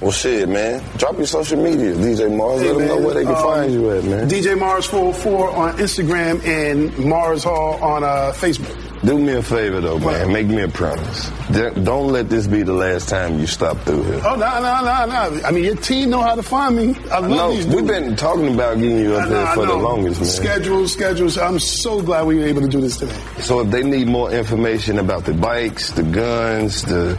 Well, 0.02 0.12
shit, 0.12 0.48
man. 0.48 0.82
Drop 0.98 1.18
your 1.18 1.26
social 1.26 1.62
media, 1.62 1.94
DJ 1.94 2.34
Mars. 2.36 2.62
Hey, 2.62 2.70
Let 2.72 2.78
man. 2.78 2.88
them 2.88 2.98
know 3.00 3.06
where 3.06 3.14
they 3.16 3.24
can 3.26 3.36
um, 3.36 3.44
find 3.44 3.74
you 3.74 3.92
at, 3.92 4.04
man. 4.06 4.30
DJ 4.30 4.58
Mars 4.58 4.86
404 4.86 5.52
on 5.52 5.78
Instagram 5.78 6.46
and 6.46 6.98
Mars 7.06 7.44
Hall 7.44 7.74
on 7.84 8.04
uh, 8.06 8.32
Facebook. 8.34 8.89
Do 9.04 9.18
me 9.18 9.34
a 9.34 9.42
favor, 9.42 9.80
though, 9.80 9.98
man. 9.98 10.34
Make 10.34 10.48
me 10.48 10.62
a 10.62 10.68
promise. 10.68 11.30
Don't 11.52 12.12
let 12.12 12.30
this 12.30 12.48
be 12.48 12.64
the 12.64 12.74
last 12.74 13.08
time 13.08 13.40
you 13.40 13.48
stop 13.48 13.78
through 13.80 14.04
here. 14.04 14.22
Oh, 14.26 14.36
no, 14.36 14.62
no, 14.62 14.82
no, 14.84 15.06
no. 15.06 15.42
I 15.46 15.52
mean, 15.52 15.64
your 15.64 15.78
team 15.78 16.10
know 16.10 16.22
how 16.22 16.36
to 16.36 16.44
find 16.44 16.76
me. 16.76 16.96
I 17.10 17.20
love 17.20 17.30
no, 17.30 17.52
these 17.52 17.66
We've 17.68 17.88
been 17.88 18.18
talking 18.18 18.54
about 18.54 18.78
getting 18.78 18.98
you 18.98 19.16
up 19.16 19.30
here 19.30 19.48
for 19.54 19.66
the 19.66 19.76
longest, 19.76 20.20
man. 20.20 20.30
Schedules, 20.30 20.92
schedules. 20.92 21.38
I'm 21.38 21.60
so 21.60 22.02
glad 22.02 22.28
we 22.28 22.36
were 22.40 22.46
able 22.46 22.62
to 22.62 22.68
do 22.68 22.82
this 22.82 22.98
today. 22.98 23.18
So 23.40 23.62
if 23.62 23.72
they 23.72 23.84
need 23.84 24.08
more 24.08 24.32
information 24.32 25.00
about 25.00 25.24
the 25.24 25.34
bikes, 25.34 25.92
the 25.92 26.04
guns, 26.04 26.84
the 26.84 27.18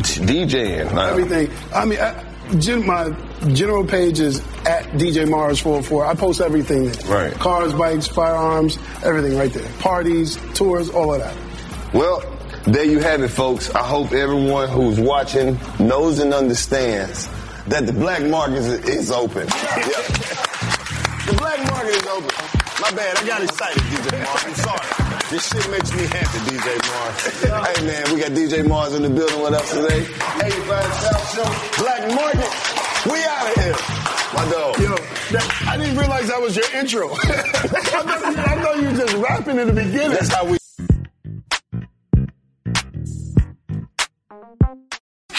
DJing. 0.00 0.96
Everything. 0.96 1.50
I 1.74 1.84
mean, 1.84 2.00
I, 2.00 2.29
my 2.52 3.14
general 3.52 3.84
page 3.84 4.20
is 4.20 4.40
at 4.66 4.84
DJ 4.92 5.28
Mars 5.28 5.60
404. 5.60 6.06
I 6.06 6.14
post 6.14 6.40
everything 6.40 6.84
there. 6.84 7.06
Right. 7.06 7.32
Cars, 7.34 7.72
bikes, 7.72 8.06
firearms, 8.08 8.78
everything 9.04 9.36
right 9.36 9.52
there. 9.52 9.68
Parties, 9.78 10.36
tours, 10.54 10.90
all 10.90 11.14
of 11.14 11.20
that. 11.20 11.36
Well, 11.94 12.22
there 12.64 12.84
you 12.84 12.98
have 12.98 13.22
it, 13.22 13.28
folks. 13.28 13.70
I 13.74 13.82
hope 13.82 14.12
everyone 14.12 14.68
who's 14.68 15.00
watching 15.00 15.58
knows 15.78 16.18
and 16.18 16.34
understands 16.34 17.28
that 17.66 17.86
the 17.86 17.92
black 17.92 18.22
market 18.22 18.58
is, 18.58 19.10
open. 19.10 19.46
the 19.46 21.34
black 21.38 21.58
market 21.70 21.94
is 21.94 22.06
open. 22.06 22.30
My 22.80 22.90
bad, 22.92 23.16
I 23.16 23.26
got 23.26 23.42
excited, 23.42 23.82
DJ 23.82 24.24
Mars. 24.24 24.44
I'm 24.44 24.54
sorry. 24.54 25.09
This 25.30 25.46
shit 25.46 25.70
makes 25.70 25.92
me 25.94 26.06
happy, 26.08 26.38
DJ 26.38 26.66
Mars. 26.90 27.78
hey, 27.78 27.86
man, 27.86 28.12
we 28.12 28.20
got 28.20 28.32
DJ 28.32 28.66
Mars 28.66 28.94
in 28.94 29.02
the 29.02 29.10
building 29.10 29.40
with 29.40 29.52
us 29.54 29.70
today. 29.70 30.00
85 30.00 30.94
South 30.94 31.34
Show, 31.36 31.82
Black 31.84 32.08
Market. 32.12 32.50
We 33.06 33.22
out 33.22 33.46
of 33.46 33.62
here. 33.62 33.76
My 34.34 34.50
dog. 34.50 34.78
Yo, 34.80 34.96
that, 35.30 35.64
I 35.68 35.76
didn't 35.76 35.96
realize 35.96 36.26
that 36.26 36.42
was 36.42 36.56
your 36.56 36.66
intro. 36.74 37.10
I, 37.12 37.16
thought 37.16 38.20
you, 38.20 38.40
I 38.40 38.62
thought 38.62 38.76
you 38.78 38.86
were 38.88 39.06
just 39.06 39.14
rapping 39.18 39.58
in 39.58 39.68
the 39.68 39.72
beginning. 39.72 40.10
That's 40.10 40.34
how 40.34 40.46
we 40.46 40.58